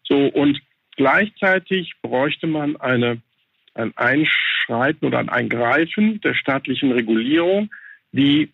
So, 0.05 0.27
und 0.27 0.61
gleichzeitig 0.97 1.93
bräuchte 2.03 2.47
man 2.47 2.77
eine, 2.77 3.21
ein 3.75 3.93
Einschreiten 3.97 5.07
oder 5.07 5.19
ein 5.19 5.29
Eingreifen 5.29 6.21
der 6.23 6.35
staatlichen 6.35 6.93
Regulierung, 6.93 7.71
die 8.13 8.51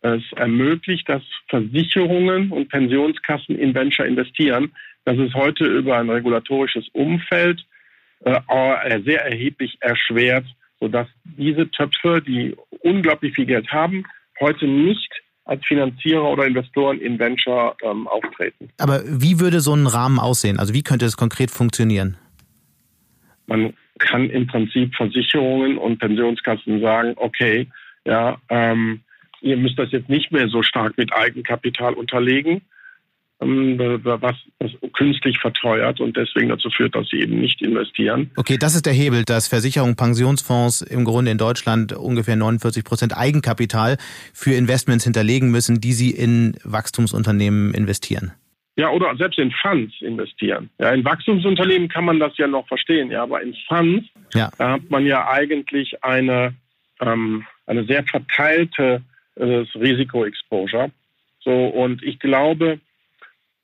es 0.00 0.22
ermöglicht, 0.36 1.08
dass 1.08 1.22
Versicherungen 1.48 2.50
und 2.50 2.68
Pensionskassen 2.68 3.58
in 3.58 3.74
Venture 3.74 4.06
investieren, 4.06 4.72
dass 5.04 5.18
es 5.18 5.34
heute 5.34 5.64
über 5.64 5.98
ein 5.98 6.10
regulatorisches 6.10 6.88
Umfeld 6.92 7.64
sehr 8.24 9.24
erheblich 9.24 9.78
erschwert, 9.80 10.46
sodass 10.80 11.08
diese 11.24 11.70
Töpfe, 11.70 12.22
die 12.22 12.56
unglaublich 12.82 13.34
viel 13.34 13.46
Geld 13.46 13.70
haben, 13.70 14.04
heute 14.40 14.66
nicht 14.66 15.10
als 15.44 15.64
Finanzierer 15.66 16.24
oder 16.24 16.46
Investoren 16.46 17.00
in 17.00 17.18
Venture 17.18 17.74
ähm, 17.82 18.06
auftreten. 18.06 18.68
Aber 18.78 19.02
wie 19.06 19.40
würde 19.40 19.60
so 19.60 19.74
ein 19.74 19.86
Rahmen 19.86 20.18
aussehen? 20.18 20.58
Also 20.58 20.74
wie 20.74 20.82
könnte 20.82 21.06
es 21.06 21.16
konkret 21.16 21.50
funktionieren? 21.50 22.16
Man 23.46 23.72
kann 23.98 24.28
im 24.28 24.46
Prinzip 24.46 24.94
Versicherungen 24.94 25.78
und 25.78 25.98
Pensionskassen 25.98 26.80
sagen, 26.80 27.14
okay, 27.16 27.66
ja, 28.04 28.38
ähm, 28.50 29.00
ihr 29.40 29.56
müsst 29.56 29.78
das 29.78 29.90
jetzt 29.90 30.10
nicht 30.10 30.30
mehr 30.32 30.48
so 30.48 30.62
stark 30.62 30.98
mit 30.98 31.12
Eigenkapital 31.14 31.94
unterlegen, 31.94 32.62
was, 33.40 34.36
was 34.58 34.70
künstlich 34.92 35.38
verteuert 35.38 36.00
und 36.00 36.16
deswegen 36.16 36.48
dazu 36.48 36.70
führt, 36.70 36.94
dass 36.94 37.08
sie 37.08 37.20
eben 37.20 37.40
nicht 37.40 37.62
investieren. 37.62 38.30
Okay, 38.36 38.56
das 38.58 38.74
ist 38.74 38.86
der 38.86 38.92
Hebel, 38.92 39.24
dass 39.24 39.48
Versicherungen, 39.48 39.96
Pensionsfonds 39.96 40.82
im 40.82 41.04
Grunde 41.04 41.30
in 41.30 41.38
Deutschland 41.38 41.92
ungefähr 41.92 42.36
49 42.36 42.84
Prozent 42.84 43.16
Eigenkapital 43.16 43.96
für 44.34 44.54
Investments 44.54 45.04
hinterlegen 45.04 45.50
müssen, 45.50 45.80
die 45.80 45.92
sie 45.92 46.10
in 46.10 46.56
Wachstumsunternehmen 46.64 47.74
investieren. 47.74 48.32
Ja, 48.76 48.90
oder 48.90 49.16
selbst 49.16 49.38
in 49.40 49.50
Funds 49.50 49.92
investieren. 50.00 50.70
Ja, 50.78 50.92
in 50.92 51.04
Wachstumsunternehmen 51.04 51.88
kann 51.88 52.04
man 52.04 52.20
das 52.20 52.36
ja 52.38 52.46
noch 52.46 52.66
verstehen, 52.68 53.10
ja, 53.10 53.24
aber 53.24 53.42
in 53.42 53.54
Funds 53.66 54.06
ja. 54.34 54.50
da 54.56 54.72
hat 54.72 54.88
man 54.88 55.04
ja 55.04 55.28
eigentlich 55.28 56.04
eine, 56.04 56.54
ähm, 57.00 57.44
eine 57.66 57.84
sehr 57.84 58.04
verteilte 58.04 59.02
äh, 59.34 59.64
Risikoexposure. 59.74 60.90
So, 61.40 61.50
und 61.50 62.02
ich 62.02 62.18
glaube, 62.20 62.78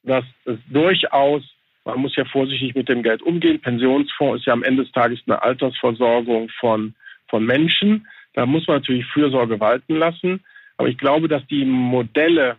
dass 0.04 0.24
es 0.44 0.58
durchaus, 0.68 1.42
man 1.84 1.98
muss 1.98 2.16
ja 2.16 2.24
vorsichtig 2.24 2.74
mit 2.74 2.88
dem 2.88 3.02
Geld 3.02 3.22
umgehen. 3.22 3.60
Pensionsfonds 3.60 4.40
ist 4.40 4.46
ja 4.46 4.52
am 4.52 4.62
Ende 4.62 4.84
des 4.84 4.92
Tages 4.92 5.20
eine 5.26 5.42
Altersversorgung 5.42 6.48
von, 6.60 6.94
von 7.28 7.44
Menschen. 7.44 8.06
Da 8.34 8.46
muss 8.46 8.66
man 8.66 8.78
natürlich 8.78 9.06
Fürsorge 9.06 9.60
walten 9.60 9.96
lassen. 9.96 10.44
Aber 10.76 10.88
ich 10.88 10.98
glaube, 10.98 11.28
dass 11.28 11.46
die 11.46 11.64
Modelle, 11.64 12.56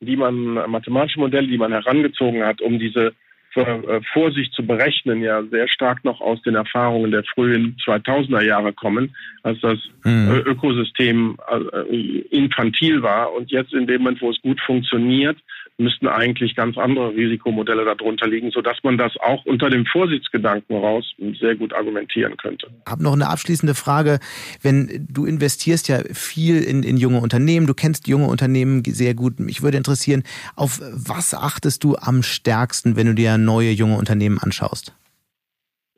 die 0.00 0.16
man, 0.16 0.36
mathematische 0.70 1.20
Modelle, 1.20 1.48
die 1.48 1.58
man 1.58 1.72
herangezogen 1.72 2.44
hat, 2.44 2.60
um 2.60 2.78
diese 2.78 3.12
äh, 3.56 4.00
Vorsicht 4.12 4.52
zu 4.52 4.66
berechnen, 4.66 5.22
ja 5.22 5.42
sehr 5.44 5.66
stark 5.68 6.04
noch 6.04 6.20
aus 6.20 6.42
den 6.42 6.54
Erfahrungen 6.54 7.10
der 7.10 7.24
frühen 7.24 7.76
2000er 7.84 8.42
Jahre 8.42 8.74
kommen, 8.74 9.16
als 9.42 9.58
das 9.60 9.78
mhm. 10.04 10.42
Ökosystem 10.44 11.38
äh, 11.50 11.96
infantil 12.30 13.02
war. 13.02 13.32
Und 13.32 13.50
jetzt 13.50 13.72
in 13.72 13.86
dem 13.86 14.02
Moment, 14.02 14.20
wo 14.20 14.30
es 14.30 14.40
gut 14.42 14.60
funktioniert, 14.60 15.38
müssten 15.78 16.08
eigentlich 16.08 16.54
ganz 16.54 16.78
andere 16.78 17.14
Risikomodelle 17.14 17.84
darunter 17.84 18.26
liegen, 18.26 18.50
sodass 18.50 18.78
man 18.82 18.96
das 18.96 19.16
auch 19.18 19.44
unter 19.44 19.68
dem 19.68 19.84
Vorsichtsgedanken 19.84 20.76
raus 20.76 21.04
sehr 21.38 21.54
gut 21.54 21.74
argumentieren 21.74 22.36
könnte. 22.36 22.68
Ich 22.84 22.90
habe 22.90 23.02
noch 23.02 23.12
eine 23.12 23.28
abschließende 23.28 23.74
Frage. 23.74 24.18
Wenn 24.62 25.06
du 25.10 25.26
investierst 25.26 25.88
ja 25.88 25.98
viel 26.12 26.62
in, 26.62 26.82
in 26.82 26.96
junge 26.96 27.20
Unternehmen, 27.20 27.66
du 27.66 27.74
kennst 27.74 28.08
junge 28.08 28.26
Unternehmen 28.26 28.82
sehr 28.84 29.14
gut. 29.14 29.38
Mich 29.38 29.62
würde 29.62 29.76
interessieren, 29.76 30.22
auf 30.54 30.80
was 30.80 31.34
achtest 31.34 31.84
du 31.84 31.96
am 31.96 32.22
stärksten, 32.22 32.96
wenn 32.96 33.08
du 33.08 33.14
dir 33.14 33.36
neue 33.36 33.70
junge 33.70 33.98
Unternehmen 33.98 34.38
anschaust? 34.38 34.94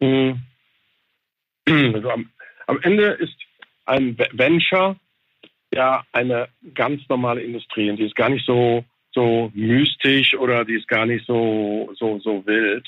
Hm. 0.01 0.41
Also 1.69 2.11
am, 2.11 2.31
am 2.67 2.81
Ende 2.83 3.11
ist 3.12 3.37
ein 3.87 4.17
Venture 4.33 4.97
ja 5.73 6.03
eine 6.12 6.49
ganz 6.75 7.03
normale 7.09 7.43
Industrie 7.43 7.91
und 7.91 7.99
die 7.99 8.07
ist 8.07 8.17
gar 8.17 8.31
nicht 8.31 8.47
so 8.47 8.85
so 9.12 9.51
mystisch 9.55 10.37
oder 10.37 10.64
die 10.64 10.75
ist 10.75 10.88
gar 10.88 11.07
nicht 11.07 11.27
so, 11.27 11.90
so, 11.94 12.18
so 12.21 12.44
wild, 12.47 12.87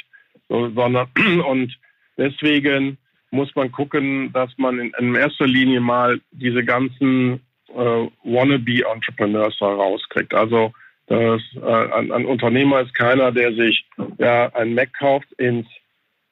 so, 0.48 0.70
sondern, 0.70 1.08
und 1.46 1.76
deswegen 2.16 2.98
muss 3.30 3.54
man 3.54 3.70
gucken, 3.72 4.32
dass 4.32 4.50
man 4.56 4.78
in, 4.78 4.92
in 4.98 5.14
erster 5.14 5.46
Linie 5.46 5.80
mal 5.80 6.20
diese 6.32 6.64
ganzen 6.64 7.40
äh, 7.68 8.06
Wannabe-Entrepreneurs 8.24 9.60
rauskriegt. 9.60 10.34
Also 10.34 10.72
das, 11.06 11.40
äh, 11.56 11.92
ein, 11.92 12.12
ein, 12.12 12.24
Unternehmer 12.26 12.80
ist 12.80 12.94
keiner, 12.94 13.32
der 13.32 13.52
sich 13.54 13.84
ja 14.18 14.52
ein 14.54 14.74
Mac 14.74 14.92
kauft, 14.98 15.30
ins 15.38 15.66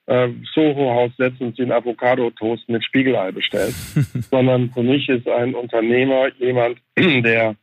äh, 0.07 0.29
Soho-Haus 0.55 1.13
setzt 1.19 1.41
und 1.41 1.57
sich 1.57 1.63
einen 1.63 1.73
Avocado-Toast 1.73 2.69
mit 2.69 2.85
Spiegelei 2.85 3.31
bestellt, 3.33 3.75
sondern 4.31 4.71
für 4.71 4.83
mich 4.83 5.09
ist 5.09 5.29
ein 5.29 5.55
Unternehmer 5.55 6.29
jemand, 6.39 6.79
der 6.97 7.57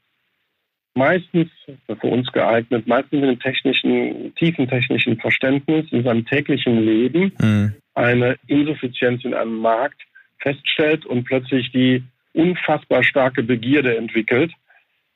meistens 0.96 1.50
für 1.88 2.08
uns 2.08 2.32
geeignet, 2.32 2.88
meistens 2.88 3.20
in 3.20 3.24
einem 3.24 3.40
technischen, 3.40 4.34
tiefen 4.36 4.68
technischen 4.68 5.18
Verständnis 5.18 5.86
in 5.92 6.04
seinem 6.04 6.26
täglichen 6.26 6.84
Leben 6.84 7.34
mhm. 7.40 7.74
eine 7.94 8.38
Insuffizienz 8.48 9.24
in 9.26 9.34
einem 9.34 9.58
Markt 9.58 10.02
feststellt 10.40 11.06
und 11.06 11.26
plötzlich 11.26 11.72
die 11.72 12.04
unfassbar 12.34 13.04
starke 13.04 13.44
Begierde 13.44 13.98
entwickelt, 13.98 14.52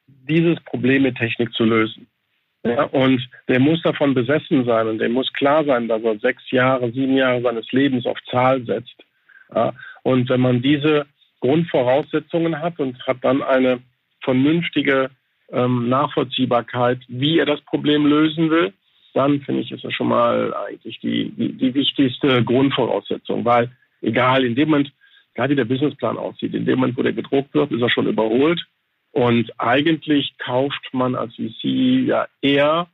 dieses 0.08 0.60
Problem 0.62 1.04
mit 1.04 1.18
Technik 1.18 1.54
zu 1.54 1.63
lösen. 1.63 2.08
Ja, 2.65 2.84
und 2.84 3.30
der 3.48 3.60
muss 3.60 3.82
davon 3.84 4.13
besessen 4.13 4.65
sein 4.65 4.88
und 4.88 5.00
dem 5.00 5.13
muss 5.13 5.32
klar 5.32 5.63
sein, 5.63 5.88
dass 5.88 6.04
er 6.04 6.20
sechs 6.20 6.52
Jahre, 6.52 6.92
sieben 6.92 7.15
Jahre 7.15 7.42
seines 7.42 7.72
Lebens 7.72 8.06
auf 8.06 8.18
Zahl 8.30 8.65
setzt. 8.65 8.96
Ja, 9.56 9.74
und 10.04 10.30
wenn 10.30 10.42
man 10.42 10.62
diese 10.62 11.06
Grundvoraussetzungen 11.39 12.60
hat 12.60 12.80
und 12.80 13.00
hat 13.08 13.18
dann 13.22 13.42
eine 13.42 13.80
vernünftige 14.22 15.10
ähm, 15.52 15.90
Nachvollziehbarkeit, 15.90 17.00
wie 17.08 17.40
er 17.40 17.46
das 17.46 17.62
Problem 17.62 18.06
lösen 18.06 18.50
will, 18.50 18.74
dann 19.14 19.42
finde 19.42 19.62
ich, 19.62 19.72
ist 19.72 19.84
das 19.84 19.94
schon 19.94 20.08
mal 20.08 20.54
eigentlich 20.54 21.00
die, 21.00 21.32
die, 21.32 21.54
die 21.54 21.74
wichtigste 21.74 22.44
Grundvoraussetzung, 22.44 23.44
weil 23.46 23.72
egal 24.02 24.46
in 24.46 24.56
dem 24.56 24.70
Moment, 24.70 24.92
egal 25.34 25.50
wie 25.50 25.56
der 25.56 25.66
Businessplan 25.66 26.18
aussieht, 26.18 26.54
in 26.54 26.66
dem 26.66 26.80
Moment, 26.80 26.98
wo 26.98 27.04
der 27.04 27.14
gedruckt 27.14 27.54
wird, 27.54 27.72
ist 27.72 27.82
er 27.82 27.90
schon 27.90 28.08
überholt. 28.08 28.62
Und 29.12 29.52
eigentlich 29.60 30.38
kauft 30.38 30.94
man 30.94 31.16
als 31.16 31.34
VC 31.36 32.06
ja 32.06 32.28
eher 32.42 32.88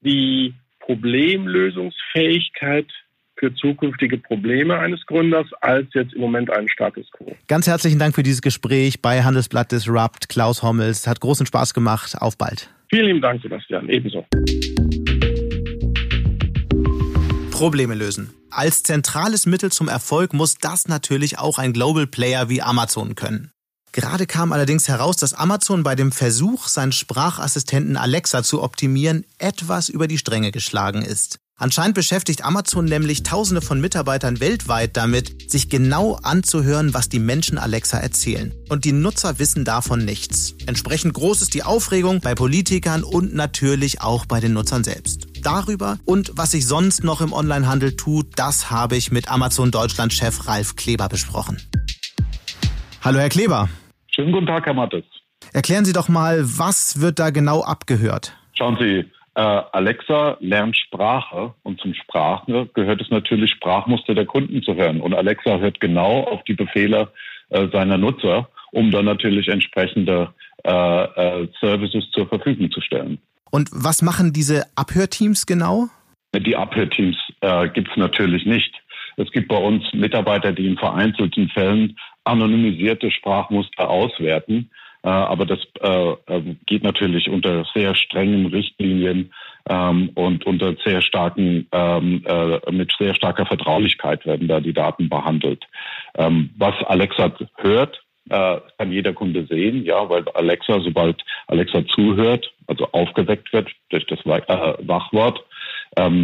die 0.00 0.54
Problemlösungsfähigkeit 0.80 2.86
für 3.42 3.52
zukünftige 3.56 4.18
Probleme 4.18 4.78
eines 4.78 5.04
Gründers 5.06 5.46
als 5.60 5.88
jetzt 5.94 6.14
im 6.14 6.20
Moment 6.20 6.48
einen 6.50 6.68
Status 6.68 7.10
quo. 7.10 7.34
Ganz 7.48 7.66
herzlichen 7.66 7.98
Dank 7.98 8.14
für 8.14 8.22
dieses 8.22 8.40
Gespräch 8.40 9.02
bei 9.02 9.24
Handelsblatt 9.24 9.72
Disrupt. 9.72 10.28
Klaus 10.28 10.62
Hommels 10.62 11.08
hat 11.08 11.18
großen 11.18 11.44
Spaß 11.46 11.74
gemacht. 11.74 12.14
Auf 12.20 12.38
bald. 12.38 12.70
Vielen 12.90 13.06
lieben 13.06 13.20
Dank, 13.20 13.42
Sebastian. 13.42 13.88
Ebenso. 13.88 14.24
Probleme 17.50 17.94
lösen. 17.94 18.30
Als 18.50 18.84
zentrales 18.84 19.46
Mittel 19.46 19.72
zum 19.72 19.88
Erfolg 19.88 20.34
muss 20.34 20.58
das 20.58 20.86
natürlich 20.86 21.40
auch 21.40 21.58
ein 21.58 21.72
Global 21.72 22.06
Player 22.06 22.48
wie 22.48 22.62
Amazon 22.62 23.16
können. 23.16 23.50
Gerade 23.90 24.26
kam 24.26 24.52
allerdings 24.52 24.88
heraus, 24.88 25.16
dass 25.16 25.34
Amazon 25.34 25.82
bei 25.82 25.96
dem 25.96 26.12
Versuch, 26.12 26.68
seinen 26.68 26.92
Sprachassistenten 26.92 27.96
Alexa 27.96 28.42
zu 28.42 28.62
optimieren, 28.62 29.26
etwas 29.38 29.88
über 29.88 30.06
die 30.06 30.16
Stränge 30.16 30.52
geschlagen 30.52 31.02
ist. 31.02 31.41
Anscheinend 31.62 31.94
beschäftigt 31.94 32.44
Amazon 32.44 32.86
nämlich 32.86 33.22
Tausende 33.22 33.60
von 33.62 33.80
Mitarbeitern 33.80 34.40
weltweit 34.40 34.96
damit, 34.96 35.48
sich 35.48 35.68
genau 35.68 36.18
anzuhören, 36.20 36.92
was 36.92 37.08
die 37.08 37.20
Menschen 37.20 37.56
Alexa 37.56 37.98
erzählen. 37.98 38.52
Und 38.68 38.84
die 38.84 38.90
Nutzer 38.90 39.38
wissen 39.38 39.64
davon 39.64 40.04
nichts. 40.04 40.56
Entsprechend 40.66 41.14
groß 41.14 41.40
ist 41.40 41.54
die 41.54 41.62
Aufregung 41.62 42.20
bei 42.20 42.34
Politikern 42.34 43.04
und 43.04 43.32
natürlich 43.32 44.00
auch 44.00 44.26
bei 44.26 44.40
den 44.40 44.54
Nutzern 44.54 44.82
selbst. 44.82 45.28
Darüber 45.44 45.98
und 46.04 46.32
was 46.34 46.50
sich 46.50 46.66
sonst 46.66 47.04
noch 47.04 47.20
im 47.20 47.32
Onlinehandel 47.32 47.94
tut, 47.94 48.26
das 48.34 48.72
habe 48.72 48.96
ich 48.96 49.12
mit 49.12 49.30
Amazon 49.30 49.70
Deutschland-Chef 49.70 50.48
Ralf 50.48 50.74
Kleber 50.74 51.08
besprochen. 51.08 51.62
Hallo, 53.02 53.20
Herr 53.20 53.28
Kleber. 53.28 53.68
Schönen 54.08 54.32
guten 54.32 54.46
Tag, 54.46 54.66
Herr 54.66 54.74
Mattes. 54.74 55.04
Erklären 55.52 55.84
Sie 55.84 55.92
doch 55.92 56.08
mal, 56.08 56.42
was 56.42 57.00
wird 57.00 57.20
da 57.20 57.30
genau 57.30 57.62
abgehört? 57.62 58.36
Schauen 58.54 58.76
Sie, 58.80 59.04
Alexa 59.40 60.36
lernt 60.40 60.76
Sprache 60.76 61.54
und 61.62 61.80
zum 61.80 61.94
Sprache 61.94 62.68
gehört 62.74 63.00
es 63.00 63.10
natürlich, 63.10 63.50
Sprachmuster 63.52 64.14
der 64.14 64.26
Kunden 64.26 64.62
zu 64.62 64.74
hören. 64.74 65.00
Und 65.00 65.14
Alexa 65.14 65.58
hört 65.58 65.80
genau 65.80 66.24
auf 66.24 66.42
die 66.44 66.54
Befehle 66.54 67.10
äh, 67.48 67.68
seiner 67.72 67.96
Nutzer, 67.96 68.48
um 68.72 68.90
dann 68.90 69.06
natürlich 69.06 69.48
entsprechende 69.48 70.34
äh, 70.64 70.70
äh 70.70 71.48
Services 71.60 72.10
zur 72.12 72.28
Verfügung 72.28 72.70
zu 72.70 72.80
stellen. 72.80 73.18
Und 73.50 73.70
was 73.72 74.02
machen 74.02 74.32
diese 74.32 74.66
Abhörteams 74.76 75.46
genau? 75.46 75.88
Die 76.34 76.56
Abhörteams 76.56 77.16
äh, 77.40 77.68
gibt 77.68 77.90
es 77.90 77.96
natürlich 77.96 78.46
nicht. 78.46 78.74
Es 79.16 79.30
gibt 79.30 79.48
bei 79.48 79.56
uns 79.56 79.84
Mitarbeiter, 79.92 80.52
die 80.52 80.66
in 80.66 80.78
vereinzelten 80.78 81.48
Fällen 81.50 81.98
anonymisierte 82.24 83.10
Sprachmuster 83.10 83.88
auswerten 83.88 84.70
äh, 84.70 84.81
aber 85.08 85.46
das 85.46 85.58
äh, 85.80 86.14
ähm, 86.28 86.58
geht 86.66 86.84
natürlich 86.84 87.28
unter 87.28 87.64
sehr 87.74 87.94
strengen 87.94 88.46
Richtlinien 88.46 89.32
ähm, 89.68 90.10
und 90.14 90.46
unter 90.46 90.76
sehr 90.84 91.02
starken, 91.02 91.66
ähm, 91.72 92.22
äh, 92.24 92.70
mit 92.70 92.92
sehr 92.98 93.14
starker 93.14 93.46
Vertraulichkeit 93.46 94.24
werden 94.26 94.46
da 94.46 94.60
die 94.60 94.72
Daten 94.72 95.08
behandelt. 95.08 95.64
was 96.14 96.74
Alexa 96.86 97.32
hört, 97.56 98.02
kann 98.28 98.92
jeder 98.92 99.12
Kunde 99.12 99.46
sehen, 99.46 99.84
ja, 99.84 100.08
weil 100.08 100.24
Alexa, 100.34 100.80
sobald 100.80 101.22
Alexa 101.48 101.84
zuhört, 101.88 102.52
also 102.68 102.86
aufgeweckt 102.92 103.52
wird 103.52 103.68
durch 103.90 104.06
das 104.06 104.24
Wachwort, 104.24 105.44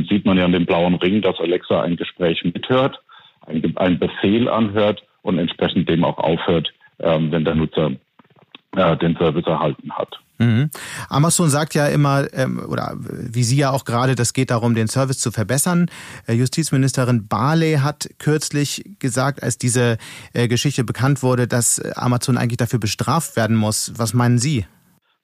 sieht 0.08 0.24
man 0.24 0.38
ja 0.38 0.44
an 0.44 0.52
dem 0.52 0.64
blauen 0.64 0.94
Ring, 0.94 1.22
dass 1.22 1.40
Alexa 1.40 1.82
ein 1.82 1.96
Gespräch 1.96 2.44
mithört, 2.44 3.00
ein, 3.46 3.76
ein 3.76 3.98
Befehl 3.98 4.48
anhört 4.48 5.02
und 5.22 5.38
entsprechend 5.38 5.88
dem 5.88 6.04
auch 6.04 6.18
aufhört, 6.18 6.72
wenn 6.98 7.44
der 7.44 7.56
Nutzer 7.56 7.92
äh, 8.76 8.96
den 8.96 9.16
Service 9.16 9.46
erhalten 9.46 9.90
hat. 9.92 10.18
Mhm. 10.38 10.70
Amazon 11.09 11.48
sagt 11.48 11.74
ja 11.74 11.88
immer, 11.88 12.33
ähm, 12.33 12.62
oder 12.68 12.94
wie 12.96 13.42
Sie 13.42 13.59
ja 13.59 13.70
auch 13.70 13.85
gerade, 13.85 14.14
das 14.14 14.33
geht 14.33 14.50
darum, 14.50 14.74
den 14.74 14.87
Service 14.87 15.18
zu 15.18 15.33
verbessern. 15.33 15.90
Äh, 16.28 16.35
Justizministerin 16.35 17.26
Barley 17.26 17.78
hat 17.83 18.09
kürzlich 18.18 18.85
gesagt, 19.00 19.42
als 19.42 19.59
diese 19.59 19.98
äh, 20.35 20.46
Geschichte 20.46 20.85
bekannt 20.85 21.24
wurde, 21.24 21.48
dass 21.48 21.81
Amazon 21.96 22.38
eigentlich 22.38 22.59
dafür 22.59 22.78
bestraft 22.78 23.37
werden 23.37 23.57
muss. 23.57 23.92
Was 23.96 24.14
meinen 24.14 24.38
Sie? 24.38 24.64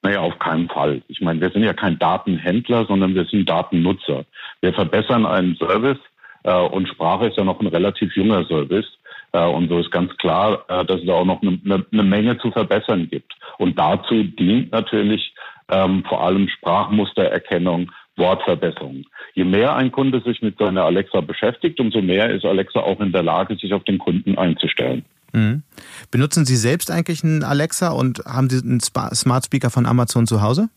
Naja, 0.03 0.21
auf 0.21 0.39
keinen 0.39 0.69
Fall. 0.69 1.03
Ich 1.07 1.21
meine, 1.21 1.41
wir 1.41 1.51
sind 1.51 1.63
ja 1.63 1.73
kein 1.73 1.99
Datenhändler, 1.99 2.85
sondern 2.87 3.15
wir 3.15 3.25
sind 3.25 3.49
Datennutzer. 3.49 4.25
Wir 4.61 4.75
verbessern 4.75 5.25
einen 5.25 5.55
Service 5.57 5.99
äh, 6.43 6.53
und 6.53 6.89
Sprache 6.89 7.29
ist 7.29 7.37
ja 7.37 7.45
noch 7.45 7.61
ein 7.61 7.69
relativ 7.69 8.15
junger 8.17 8.45
Service. 8.47 8.87
Äh, 9.35 9.47
und 9.47 9.69
so 9.69 9.81
ist 9.81 9.91
ganz 9.91 10.17
klar, 10.17 10.65
äh, 10.69 10.85
dass 10.85 11.01
es 11.01 11.07
da 11.07 11.15
auch 11.15 11.25
noch 11.25 11.43
eine, 11.43 11.85
eine, 11.93 12.03
Menge 12.03 12.39
zu 12.39 12.51
verbessern 12.53 13.09
gibt. 13.11 13.35
Und 13.59 13.79
dazu 13.79 14.23
dient 14.23 14.73
natürlich 14.73 15.35
ähm, 15.69 16.05
vor 16.09 16.23
allem 16.23 16.49
Sprachmustererkennung, 16.49 17.91
Wortverbesserung. 18.17 19.05
Je 19.35 19.45
mehr 19.45 19.75
ein 19.75 19.91
Kunde 19.91 20.23
sich 20.25 20.41
mit 20.41 20.57
seiner 20.59 20.85
Alexa 20.85 21.21
beschäftigt, 21.21 21.81
umso 21.81 22.01
mehr 22.01 22.31
ist 22.31 22.45
Alexa 22.45 22.79
auch 22.79 23.01
in 23.01 23.11
der 23.11 23.25
Lage, 23.25 23.57
sich 23.57 23.75
auf 23.75 23.83
den 23.85 23.99
Kunden 23.99 24.39
einzustellen. 24.39 25.05
Mhm. 25.33 25.65
Benutzen 26.13 26.45
Sie 26.45 26.55
selbst 26.55 26.93
eigentlich 26.93 27.25
einen 27.25 27.43
Alexa 27.43 27.91
und 27.91 28.21
haben 28.25 28.49
Sie 28.49 28.65
einen 28.65 28.79
Smart 28.79 29.45
Speaker 29.45 29.71
von 29.71 29.85
Amazon 29.85 30.29
zu 30.29 30.43
Hause? 30.43 30.69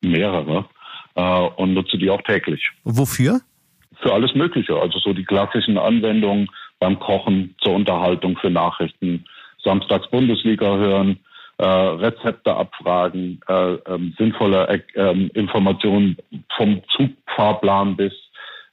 Mehrere 0.00 0.64
äh, 1.14 1.40
und 1.56 1.74
nutze 1.74 1.98
die 1.98 2.08
auch 2.08 2.22
täglich. 2.22 2.70
Wofür? 2.84 3.42
Für 4.00 4.14
alles 4.14 4.34
Mögliche. 4.34 4.74
Also 4.80 4.98
so 4.98 5.12
die 5.12 5.24
klassischen 5.24 5.76
Anwendungen 5.76 6.48
beim 6.78 6.98
Kochen, 6.98 7.54
zur 7.62 7.74
Unterhaltung 7.74 8.36
für 8.38 8.50
Nachrichten, 8.50 9.24
samstags 9.62 10.08
Bundesliga 10.10 10.76
hören, 10.76 11.18
äh, 11.58 11.66
Rezepte 11.66 12.54
abfragen, 12.54 13.40
äh, 13.48 13.74
ähm, 13.74 14.14
sinnvolle 14.16 14.82
äh, 14.94 15.28
Informationen 15.34 16.16
vom 16.56 16.82
Zugfahrplan 16.96 17.96
bis 17.96 18.12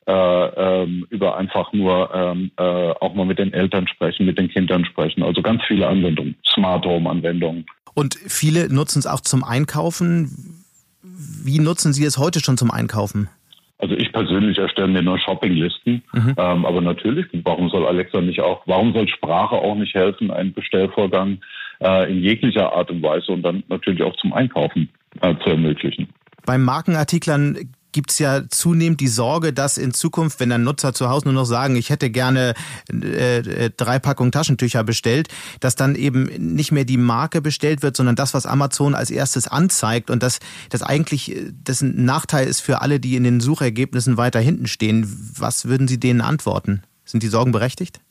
äh, 0.07 0.11
ähm, 0.11 1.07
über 1.09 1.35
einfach 1.35 1.73
nur 1.73 2.13
ähm, 2.13 2.51
äh, 2.57 2.63
auch 2.63 3.15
mal 3.15 3.25
mit 3.25 3.39
den 3.39 3.53
Eltern 3.53 3.87
sprechen, 3.87 4.27
mit 4.27 4.37
den 4.37 4.49
Kindern 4.49 4.85
sprechen. 4.85 5.23
Also 5.23 5.41
ganz 5.41 5.63
viele 5.67 5.87
Anwendungen, 5.87 6.35
Smart 6.45 6.85
Home 6.85 7.09
Anwendungen. 7.09 7.65
Und 7.95 8.15
viele 8.15 8.71
nutzen 8.71 8.99
es 8.99 9.07
auch 9.07 9.21
zum 9.21 9.43
Einkaufen. 9.43 10.63
Wie 11.01 11.59
nutzen 11.59 11.91
Sie 11.91 12.03
es 12.03 12.19
heute 12.19 12.39
schon 12.39 12.57
zum 12.57 12.69
Einkaufen? 12.69 13.29
Also 13.77 13.95
ich 13.95 14.11
persönlich 14.13 14.57
erstelle 14.57 14.88
mir 14.88 15.01
nur 15.01 15.19
Shoppinglisten. 15.19 16.01
Mhm. 16.13 16.35
Ähm, 16.38 16.65
aber 16.65 16.81
natürlich, 16.81 17.25
warum 17.43 17.69
soll 17.69 17.85
Alexa 17.85 18.21
nicht 18.21 18.41
auch, 18.41 18.61
warum 18.65 18.93
soll 18.93 19.07
Sprache 19.07 19.55
auch 19.55 19.75
nicht 19.75 19.93
helfen, 19.93 20.31
einen 20.31 20.53
Bestellvorgang 20.53 21.39
äh, 21.81 22.11
in 22.11 22.21
jeglicher 22.21 22.71
Art 22.73 22.89
und 22.89 23.03
Weise 23.03 23.31
und 23.31 23.41
dann 23.43 23.63
natürlich 23.67 24.01
auch 24.01 24.15
zum 24.17 24.33
Einkaufen 24.33 24.89
äh, 25.21 25.35
zu 25.43 25.49
ermöglichen? 25.49 26.07
Bei 26.45 26.57
Markenartiklern 26.57 27.57
gibt 27.95 28.12
es 28.12 28.19
ja 28.19 28.41
zunehmend 28.49 28.99
die 28.99 29.08
Sorge, 29.08 29.53
dass 29.53 29.77
in 29.77 29.93
Zukunft, 29.93 30.41
wenn 30.41 30.49
dann 30.49 30.65
Nutzer 30.65 30.93
zu 30.93 31.08
Hause 31.08 31.27
nur 31.27 31.34
noch 31.34 31.45
sagen, 31.45 31.77
ich 31.77 31.89
hätte 31.89 32.10
gerne 32.10 32.53
äh, 32.91 33.38
äh, 33.38 33.71
drei 33.75 33.99
Packungen 33.99 34.34
Taschentücher 34.34 34.84
bestellt, 34.84 35.29
dass 35.62 35.75
dann 35.75 35.95
eben 35.95 36.25
nicht 36.53 36.73
mehr 36.73 36.84
die 36.84 36.97
Marke 36.97 37.41
bestellt 37.41 37.84
wird, 37.84 37.95
sondern 37.95 38.17
das, 38.17 38.34
was 38.34 38.45
Amazon 38.45 38.95
als 38.95 39.12
erstes 39.12 39.47
anzeigt 39.47 40.10
und 40.10 40.21
dass 40.23 40.39
das 40.69 40.84
eigentlich 40.84 41.38
äh, 41.38 41.53
das 41.63 41.81
ein 41.81 42.03
Nachteil 42.03 42.47
ist 42.47 42.60
für 42.60 42.81
alle, 42.81 42.99
die 42.99 43.15
in 43.15 43.23
den 43.23 43.39
Suchergebnissen 43.39 44.17
weiter 44.17 44.41
hinten 44.41 44.67
stehen. 44.67 45.31
Was 45.38 45.63
würden 45.63 45.88
Sie 45.88 45.97
denen 45.97 46.19
antworten? 46.19 46.84
Sind 47.05 47.23
die 47.23 47.29
Sorgen 47.29 47.53
berechtigt? 47.53 48.01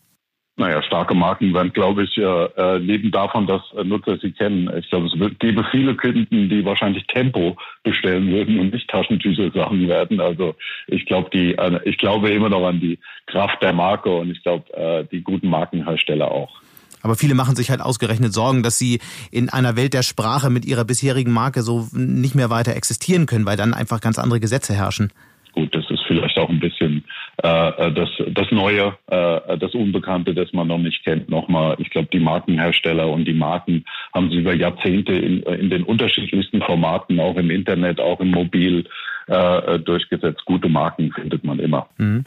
Naja, 0.57 0.83
starke 0.85 1.15
Marken 1.15 1.53
werden, 1.53 1.73
glaube 1.73 2.05
ich, 2.05 2.17
äh, 2.17 2.79
leben 2.79 3.11
davon, 3.11 3.49
dass 3.49 3.63
Nutzer 3.83 4.19
sie 4.19 4.31
kennen. 4.31 4.71
Ich 4.79 4.89
glaube, 4.89 5.09
es 5.09 5.19
wird, 5.19 5.41
gäbe 5.41 5.65
viele 5.73 5.97
Kunden, 5.97 6.49
die 6.49 6.65
wahrscheinlich 6.65 7.05
Tempo 7.09 7.57
bestellen 7.83 8.31
würden 8.31 8.61
und 8.61 8.73
nicht 8.73 8.89
Taschentücher 8.89 9.51
Sachen 9.51 9.89
werden. 9.89 10.21
Also 10.21 10.55
ich 10.87 11.07
glaube, 11.07 11.29
die, 11.33 11.55
äh, 11.55 11.81
ich 11.85 11.99
glaube 11.99 12.31
immer 12.31 12.51
noch 12.51 12.65
an 12.67 12.79
die 12.79 13.01
Kraft 13.27 13.61
der 13.63 13.73
Marke 13.73 14.11
und 14.11 14.31
ich 14.31 14.43
glaube, 14.45 14.73
äh, 14.75 15.05
die 15.11 15.23
guten 15.23 15.49
Markenhersteller 15.49 16.31
auch. 16.31 16.61
Aber 17.03 17.17
viele 17.17 17.35
machen 17.35 17.55
sich 17.57 17.69
halt 17.71 17.83
ausgerechnet 17.83 18.33
Sorgen, 18.33 18.63
dass 18.63 18.79
sie 18.79 19.01
in 19.31 19.51
einer 19.51 19.77
Welt 19.77 19.93
der 19.93 20.03
Sprache 20.03 20.51
mit 20.51 20.65
ihrer 20.65 20.85
bisherigen 20.87 21.33
Marke 21.33 21.63
so 21.63 21.87
nicht 21.93 22.35
mehr 22.35 22.49
weiter 22.49 22.75
existieren 22.77 23.27
können, 23.27 23.45
weil 23.45 23.59
dann 23.59 23.75
einfach 23.75 24.01
ganz 24.01 24.19
andere 24.19 24.41
Gesetze 24.41 24.73
herrschen. 24.73 25.13
Gut, 25.53 25.75
das 25.75 25.85
ist 25.91 26.01
vielleicht 26.09 26.39
auch 26.39 26.49
ein 26.49 26.61
bisschen 26.61 26.99
äh, 26.99 27.24
das, 27.47 28.09
das 28.29 28.51
Neue, 28.51 28.97
äh, 29.09 29.59
das 29.59 29.75
Unbekannte, 29.75 30.35
das 30.35 30.53
man 30.53 30.69
noch 30.69 30.79
nicht 30.79 31.05
kennt. 31.05 31.29
Nochmal, 31.29 31.77
ich 31.79 31.91
glaube, 31.91 32.09
die 32.13 32.21
Markenhersteller 32.21 33.09
und 33.09 33.27
die 33.27 33.35
Marken 33.35 33.85
haben 34.15 34.31
sich 34.31 34.39
über 34.39 34.55
Jahrzehnte 34.55 35.13
in, 35.13 35.43
in 35.43 35.71
den 35.71 35.83
unterschiedlichsten 35.83 36.63
Formaten, 36.63 37.21
auch 37.21 37.37
im 37.37 37.51
Internet, 37.51 38.01
auch 38.01 38.21
im 38.21 38.31
Mobil, 38.31 38.87
äh, 39.27 39.79
durchgesetzt. 39.79 40.45
Gute 40.45 40.69
Marken 40.69 41.13
findet 41.13 41.45
man 41.45 41.59
immer. 41.59 41.87
Mhm. 41.99 42.25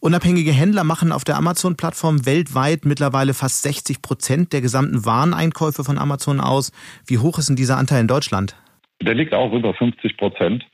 Unabhängige 0.00 0.50
Händler 0.50 0.82
machen 0.82 1.12
auf 1.12 1.22
der 1.22 1.36
Amazon-Plattform 1.36 2.26
weltweit 2.26 2.84
mittlerweile 2.84 3.34
fast 3.34 3.62
60 3.62 4.02
Prozent 4.02 4.52
der 4.52 4.60
gesamten 4.60 5.06
Wareneinkäufe 5.06 5.84
von 5.84 5.96
Amazon 5.96 6.40
aus. 6.40 6.72
Wie 7.06 7.18
hoch 7.18 7.38
ist 7.38 7.48
denn 7.48 7.56
dieser 7.56 7.76
Anteil 7.76 8.00
in 8.00 8.08
Deutschland? 8.08 8.56
Der 9.00 9.14
liegt 9.14 9.32
auch 9.32 9.52
über 9.52 9.74
50 9.74 10.16
Prozent 10.16 10.64
äh, 10.64 10.71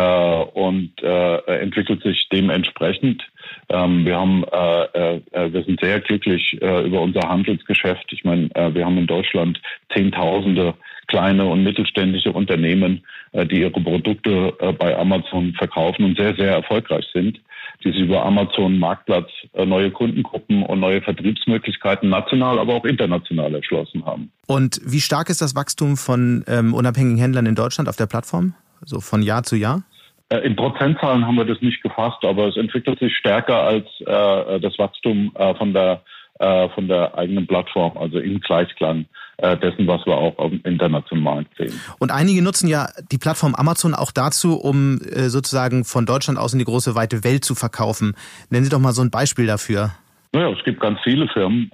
und 0.00 0.90
äh, 1.02 1.60
entwickelt 1.60 2.02
sich 2.02 2.28
dementsprechend. 2.32 3.22
Ähm, 3.68 4.04
wir 4.04 4.16
haben, 4.16 4.44
äh, 4.44 5.16
äh, 5.16 5.52
wir 5.52 5.62
sind 5.64 5.80
sehr 5.80 6.00
glücklich 6.00 6.60
äh, 6.60 6.86
über 6.86 7.00
unser 7.00 7.28
Handelsgeschäft. 7.28 8.12
Ich 8.12 8.24
meine, 8.24 8.54
äh, 8.54 8.74
wir 8.74 8.84
haben 8.84 8.98
in 8.98 9.06
Deutschland 9.06 9.60
Zehntausende 9.92 10.74
kleine 11.06 11.44
und 11.46 11.62
mittelständische 11.62 12.32
Unternehmen, 12.32 13.04
äh, 13.32 13.46
die 13.46 13.60
ihre 13.60 13.70
Produkte 13.70 14.54
äh, 14.58 14.72
bei 14.72 14.96
Amazon 14.96 15.52
verkaufen 15.54 16.04
und 16.04 16.16
sehr, 16.16 16.34
sehr 16.34 16.52
erfolgreich 16.52 17.06
sind, 17.12 17.40
die 17.84 17.92
sich 17.92 18.00
über 18.00 18.24
Amazon 18.24 18.78
Marktplatz 18.78 19.30
äh, 19.52 19.64
neue 19.64 19.90
Kundengruppen 19.90 20.62
und 20.62 20.80
neue 20.80 21.02
Vertriebsmöglichkeiten 21.02 22.08
national, 22.08 22.58
aber 22.58 22.74
auch 22.74 22.84
international 22.84 23.54
erschlossen 23.54 24.04
haben. 24.04 24.30
Und 24.46 24.80
wie 24.84 25.00
stark 25.00 25.28
ist 25.30 25.40
das 25.40 25.54
Wachstum 25.54 25.96
von 25.96 26.44
ähm, 26.48 26.74
unabhängigen 26.74 27.18
Händlern 27.18 27.46
in 27.46 27.54
Deutschland 27.54 27.88
auf 27.88 27.96
der 27.96 28.06
Plattform? 28.06 28.54
So 28.84 29.00
von 29.00 29.22
Jahr 29.22 29.42
zu 29.42 29.56
Jahr? 29.56 29.82
Äh, 30.28 30.38
in 30.38 30.56
Prozentzahlen 30.56 31.26
haben 31.26 31.36
wir 31.36 31.44
das 31.44 31.60
nicht 31.60 31.82
gefasst, 31.82 32.24
aber 32.24 32.48
es 32.48 32.56
entwickelt 32.56 32.98
sich 32.98 33.16
stärker 33.16 33.62
als 33.62 33.86
äh, 34.00 34.60
das 34.60 34.78
Wachstum 34.78 35.32
äh, 35.36 35.54
von 35.54 35.72
der 35.72 36.02
äh, 36.40 36.68
von 36.70 36.88
der 36.88 37.16
eigenen 37.16 37.46
Plattform, 37.46 37.96
also 37.96 38.18
im 38.18 38.40
Gleichklang 38.40 39.06
äh, 39.36 39.56
dessen, 39.56 39.86
was 39.86 40.04
wir 40.04 40.16
auch 40.16 40.36
im 40.50 40.60
internationalen 40.64 41.22
Markt 41.22 41.56
sehen. 41.56 41.80
Und 42.00 42.10
einige 42.10 42.42
nutzen 42.42 42.66
ja 42.66 42.88
die 43.12 43.18
Plattform 43.18 43.54
Amazon 43.54 43.94
auch 43.94 44.10
dazu, 44.10 44.56
um 44.56 45.00
äh, 45.00 45.28
sozusagen 45.28 45.84
von 45.84 46.06
Deutschland 46.06 46.36
aus 46.40 46.52
in 46.52 46.58
die 46.58 46.64
große 46.64 46.96
weite 46.96 47.22
Welt 47.22 47.44
zu 47.44 47.54
verkaufen. 47.54 48.16
Nennen 48.50 48.64
Sie 48.64 48.70
doch 48.70 48.80
mal 48.80 48.92
so 48.92 49.02
ein 49.02 49.10
Beispiel 49.10 49.46
dafür. 49.46 49.92
Naja, 50.32 50.50
es 50.50 50.64
gibt 50.64 50.80
ganz 50.80 50.98
viele 51.04 51.28
Firmen 51.28 51.70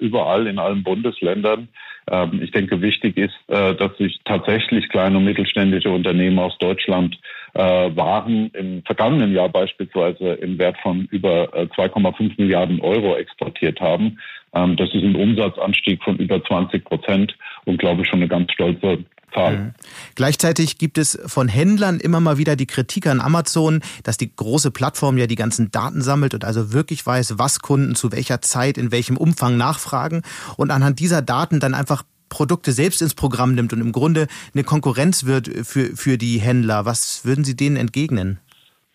überall 0.00 0.46
in 0.46 0.58
allen 0.58 0.82
Bundesländern, 0.82 1.68
ähm, 2.10 2.40
ich 2.42 2.50
denke, 2.50 2.80
wichtig 2.82 3.16
ist, 3.16 3.34
äh, 3.48 3.74
dass 3.74 3.96
sich 3.96 4.20
tatsächlich 4.24 4.88
kleine 4.88 5.18
und 5.18 5.24
mittelständische 5.24 5.90
Unternehmen 5.90 6.38
aus 6.38 6.56
Deutschland 6.58 7.16
äh, 7.54 7.60
Waren 7.60 8.50
im 8.54 8.82
vergangenen 8.84 9.32
Jahr 9.32 9.48
beispielsweise 9.48 10.34
im 10.34 10.58
Wert 10.58 10.76
von 10.82 11.08
über 11.10 11.52
2,5 11.52 12.20
äh, 12.20 12.42
Milliarden 12.42 12.80
Euro 12.80 13.16
exportiert 13.16 13.80
haben. 13.80 14.18
Ähm, 14.54 14.76
das 14.76 14.88
ist 14.92 15.02
ein 15.02 15.16
Umsatzanstieg 15.16 16.02
von 16.02 16.16
über 16.18 16.42
20 16.42 16.84
Prozent 16.84 17.36
und 17.64 17.78
glaube 17.78 18.02
ich 18.02 18.08
schon 18.08 18.20
eine 18.20 18.28
ganz 18.28 18.52
stolze 18.52 19.04
Mhm. 19.36 19.74
Gleichzeitig 20.14 20.78
gibt 20.78 20.98
es 20.98 21.18
von 21.26 21.48
Händlern 21.48 22.00
immer 22.00 22.20
mal 22.20 22.38
wieder 22.38 22.56
die 22.56 22.66
Kritik 22.66 23.06
an 23.06 23.20
Amazon, 23.20 23.80
dass 24.02 24.16
die 24.16 24.34
große 24.34 24.70
Plattform 24.70 25.18
ja 25.18 25.26
die 25.26 25.36
ganzen 25.36 25.70
Daten 25.70 26.02
sammelt 26.02 26.34
und 26.34 26.44
also 26.44 26.72
wirklich 26.72 27.04
weiß, 27.04 27.38
was 27.38 27.60
Kunden 27.60 27.94
zu 27.94 28.12
welcher 28.12 28.40
Zeit, 28.40 28.78
in 28.78 28.92
welchem 28.92 29.16
Umfang 29.16 29.56
nachfragen 29.56 30.22
und 30.56 30.70
anhand 30.70 30.98
dieser 30.98 31.22
Daten 31.22 31.60
dann 31.60 31.74
einfach 31.74 32.02
Produkte 32.28 32.72
selbst 32.72 33.02
ins 33.02 33.14
Programm 33.14 33.54
nimmt 33.54 33.72
und 33.72 33.80
im 33.80 33.92
Grunde 33.92 34.28
eine 34.54 34.64
Konkurrenz 34.64 35.26
wird 35.26 35.48
für, 35.66 35.96
für 35.96 36.16
die 36.16 36.38
Händler. 36.38 36.86
Was 36.86 37.24
würden 37.24 37.44
Sie 37.44 37.56
denen 37.56 37.76
entgegnen? 37.76 38.38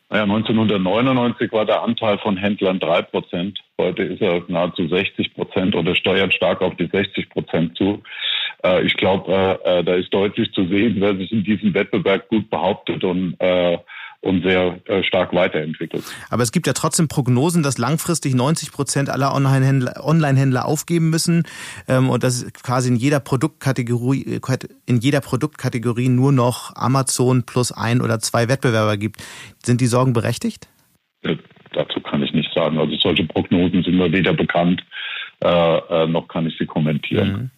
Naja, 0.10 0.24
1999 0.24 1.52
war 1.52 1.66
der 1.66 1.82
Anteil 1.82 2.18
von 2.20 2.38
Händlern 2.38 2.80
drei 2.80 3.02
Prozent. 3.02 3.60
Heute 3.78 4.04
ist 4.04 4.22
er 4.22 4.44
nahezu 4.48 4.88
60 4.88 5.34
Prozent 5.34 5.76
oder 5.76 5.96
steuert 5.96 6.34
stark 6.34 6.62
auf 6.62 6.76
die 6.76 6.88
60 6.88 7.30
Prozent 7.30 7.76
zu. 7.78 8.02
Äh, 8.66 8.86
ich 8.86 8.96
glaube, 8.98 9.32
äh, 9.32 9.80
äh, 9.80 9.84
da 9.84 9.96
ist 9.96 10.14
deutlich 10.14 10.52
zu 10.54 10.68
sehen, 10.68 10.96
wer 11.00 11.16
sich 11.16 11.32
in 11.32 11.44
diesem 11.44 11.74
Wettbewerb 11.74 12.28
gut 12.30 12.50
behauptet 12.50 13.04
und 13.04 13.38
und 14.22 14.42
sehr 14.42 14.80
äh, 14.86 15.04
stark 15.04 15.36
weiterentwickelt. 15.36 16.04
Aber 16.32 16.42
es 16.42 16.52
gibt 16.52 16.66
ja 16.66 16.74
trotzdem 16.74 17.08
Prognosen, 17.08 17.62
dass 17.62 17.78
langfristig 17.78 18.34
90 18.34 18.72
Prozent 18.72 19.08
aller 19.08 19.36
Online-Händler, 19.36 20.04
Online-Händler 20.04 20.66
aufgeben 20.66 21.12
müssen 21.12 21.44
ähm, 21.88 22.10
und 22.10 22.24
dass 22.24 22.52
quasi 22.64 22.90
in 22.90 22.96
jeder 22.96 23.20
Produktkategorie 23.20 24.40
in 24.88 24.98
jeder 24.98 25.22
Produktkategorie 25.22 26.10
nur 26.10 26.32
noch 26.32 26.76
Amazon 26.76 27.46
plus 27.46 27.72
ein 27.72 28.02
oder 28.02 28.18
zwei 28.20 28.50
Wettbewerber 28.50 28.98
gibt. 28.98 29.22
Sind 29.64 29.80
die 29.80 29.86
Sorgen 29.86 30.14
berechtigt? 30.14 30.68
Äh, 31.22 31.36
dazu 31.74 32.00
kann 32.00 32.24
ich 32.24 32.34
nicht 32.34 32.52
sagen. 32.52 32.80
Also 32.80 32.96
solche 32.98 33.26
Prognosen 33.26 33.84
sind 33.84 33.96
mir 33.96 34.12
weder 34.12 34.34
bekannt 34.34 34.82
äh, 35.44 36.04
äh 36.04 36.08
noch 36.08 36.28
kann 36.28 36.48
ich 36.48 36.58
sie 36.58 36.66
kommentieren. 36.66 37.32
Mhm. 37.32 37.52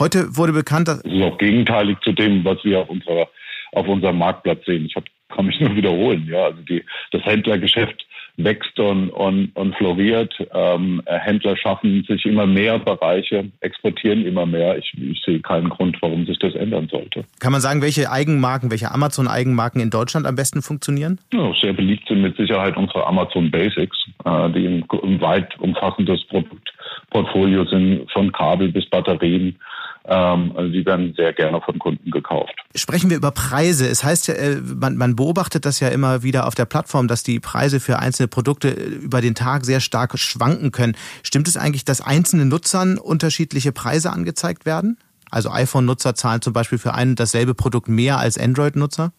Heute 0.00 0.34
wurde 0.34 0.54
bekannt, 0.54 0.88
dass. 0.88 1.02
Das 1.02 1.12
ist 1.12 1.22
auch 1.22 1.36
gegenteilig 1.36 1.98
zu 2.02 2.12
dem, 2.12 2.42
was 2.42 2.64
wir 2.64 2.80
auf, 2.80 2.88
unserer, 2.88 3.28
auf 3.72 3.86
unserem 3.86 4.16
Marktplatz 4.16 4.64
sehen. 4.64 4.86
Ich 4.86 4.96
hab, 4.96 5.04
kann 5.28 5.46
mich 5.46 5.60
nur 5.60 5.76
wiederholen. 5.76 6.26
Ja, 6.26 6.46
also 6.46 6.62
die, 6.62 6.82
das 7.12 7.22
Händlergeschäft 7.24 8.06
wächst 8.36 8.78
und, 8.78 9.10
und, 9.10 9.54
und 9.54 9.76
floriert. 9.76 10.32
Ähm, 10.54 11.02
Händler 11.04 11.54
schaffen 11.56 12.02
sich 12.08 12.24
immer 12.24 12.46
mehr 12.46 12.78
Bereiche, 12.78 13.50
exportieren 13.60 14.24
immer 14.24 14.46
mehr. 14.46 14.78
Ich, 14.78 14.90
ich 14.98 15.20
sehe 15.22 15.40
keinen 15.40 15.68
Grund, 15.68 15.98
warum 16.00 16.24
sich 16.24 16.38
das 16.38 16.54
ändern 16.54 16.88
sollte. 16.90 17.24
Kann 17.38 17.52
man 17.52 17.60
sagen, 17.60 17.82
welche 17.82 18.10
Eigenmarken, 18.10 18.70
welche 18.70 18.90
Amazon-Eigenmarken 18.92 19.82
in 19.82 19.90
Deutschland 19.90 20.26
am 20.26 20.36
besten 20.36 20.62
funktionieren? 20.62 21.20
Ja, 21.34 21.52
sehr 21.60 21.74
beliebt 21.74 22.08
sind 22.08 22.22
mit 22.22 22.38
Sicherheit 22.38 22.78
unsere 22.78 23.06
Amazon 23.06 23.50
Basics, 23.50 23.98
äh, 24.24 24.50
die 24.50 24.66
ein, 24.66 24.84
ein 25.02 25.20
weit 25.20 25.58
umfassendes 25.60 26.24
Produktportfolio 26.28 27.66
sind, 27.66 28.10
von 28.12 28.32
Kabel 28.32 28.72
bis 28.72 28.88
Batterien 28.88 29.56
also 30.04 30.68
die 30.70 30.84
werden 30.86 31.14
sehr 31.16 31.32
gerne 31.32 31.60
von 31.60 31.78
Kunden 31.78 32.10
gekauft. 32.10 32.54
Sprechen 32.74 33.10
wir 33.10 33.16
über 33.16 33.30
Preise. 33.32 33.86
Es 33.86 34.02
heißt 34.02 34.28
ja, 34.28 34.34
äh, 34.34 34.56
man, 34.56 34.96
man 34.96 35.16
beobachtet 35.16 35.64
das 35.66 35.80
ja 35.80 35.88
immer 35.88 36.22
wieder 36.22 36.46
auf 36.46 36.54
der 36.54 36.64
Plattform, 36.64 37.06
dass 37.06 37.22
die 37.22 37.38
Preise 37.40 37.80
für 37.80 37.98
einzelne 37.98 38.28
Produkte 38.28 38.68
äh, 38.68 38.82
über 38.82 39.20
den 39.20 39.34
Tag 39.34 39.64
sehr 39.64 39.80
stark 39.80 40.18
schwanken 40.18 40.72
können. 40.72 40.96
Stimmt 41.22 41.48
es 41.48 41.56
eigentlich, 41.56 41.84
dass 41.84 42.00
einzelnen 42.00 42.48
Nutzern 42.48 42.98
unterschiedliche 42.98 43.72
Preise 43.72 44.10
angezeigt 44.10 44.66
werden? 44.66 44.96
Also 45.30 45.50
iPhone-Nutzer 45.50 46.14
zahlen 46.14 46.42
zum 46.42 46.52
Beispiel 46.52 46.78
für 46.78 46.94
ein 46.94 47.10
und 47.10 47.20
dasselbe 47.20 47.54
Produkt 47.54 47.88
mehr 47.88 48.18
als 48.18 48.38
Android-Nutzer? 48.38 49.12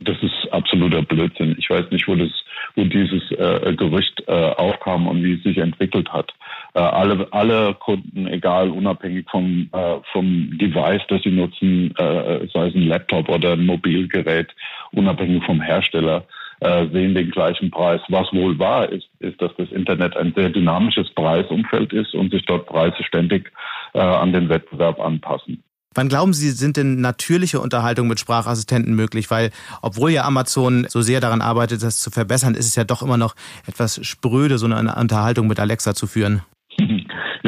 Das 0.00 0.16
ist 0.22 0.52
absoluter 0.52 1.02
Blödsinn. 1.02 1.56
Ich 1.58 1.68
weiß 1.68 1.90
nicht, 1.90 2.06
wo 2.06 2.14
das, 2.14 2.30
wo 2.76 2.84
dieses 2.84 3.30
äh, 3.32 3.74
Gerücht 3.74 4.22
äh, 4.26 4.32
aufkam 4.32 5.08
und 5.08 5.22
wie 5.24 5.34
es 5.34 5.42
sich 5.42 5.58
entwickelt 5.58 6.08
hat. 6.12 6.32
Äh, 6.74 6.80
alle, 6.80 7.26
alle 7.32 7.74
Kunden, 7.74 8.26
egal 8.26 8.70
unabhängig 8.70 9.26
vom, 9.30 9.68
äh, 9.72 9.96
vom 10.12 10.50
Device, 10.58 11.02
das 11.08 11.22
sie 11.22 11.30
nutzen, 11.30 11.94
äh, 11.96 12.46
sei 12.52 12.68
es 12.68 12.74
ein 12.74 12.88
Laptop 12.88 13.28
oder 13.28 13.52
ein 13.52 13.66
Mobilgerät, 13.66 14.48
unabhängig 14.92 15.44
vom 15.44 15.60
Hersteller, 15.60 16.24
äh, 16.60 16.86
sehen 16.92 17.14
den 17.14 17.30
gleichen 17.30 17.70
Preis. 17.70 18.00
Was 18.08 18.32
wohl 18.32 18.58
wahr 18.58 18.88
ist, 18.90 19.08
ist, 19.20 19.40
dass 19.40 19.52
das 19.56 19.70
Internet 19.70 20.16
ein 20.16 20.32
sehr 20.36 20.50
dynamisches 20.50 21.08
Preisumfeld 21.14 21.92
ist 21.92 22.14
und 22.14 22.32
sich 22.32 22.44
dort 22.46 22.66
Preise 22.66 23.02
ständig 23.04 23.52
äh, 23.94 24.00
an 24.00 24.32
den 24.32 24.48
Wettbewerb 24.48 25.00
anpassen. 25.00 25.62
Wann 25.94 26.08
glauben 26.08 26.32
Sie, 26.32 26.50
sind 26.50 26.76
denn 26.76 27.00
natürliche 27.00 27.60
Unterhaltungen 27.60 28.08
mit 28.08 28.20
Sprachassistenten 28.20 28.94
möglich? 28.94 29.30
Weil, 29.30 29.50
obwohl 29.82 30.10
ja 30.10 30.24
Amazon 30.24 30.86
so 30.88 31.00
sehr 31.00 31.20
daran 31.20 31.40
arbeitet, 31.40 31.82
das 31.82 32.00
zu 32.00 32.10
verbessern, 32.10 32.54
ist 32.54 32.66
es 32.66 32.76
ja 32.76 32.84
doch 32.84 33.02
immer 33.02 33.16
noch 33.16 33.34
etwas 33.66 34.04
spröde, 34.06 34.58
so 34.58 34.66
eine 34.66 34.94
Unterhaltung 34.94 35.46
mit 35.46 35.58
Alexa 35.58 35.94
zu 35.94 36.06
führen. 36.06 36.42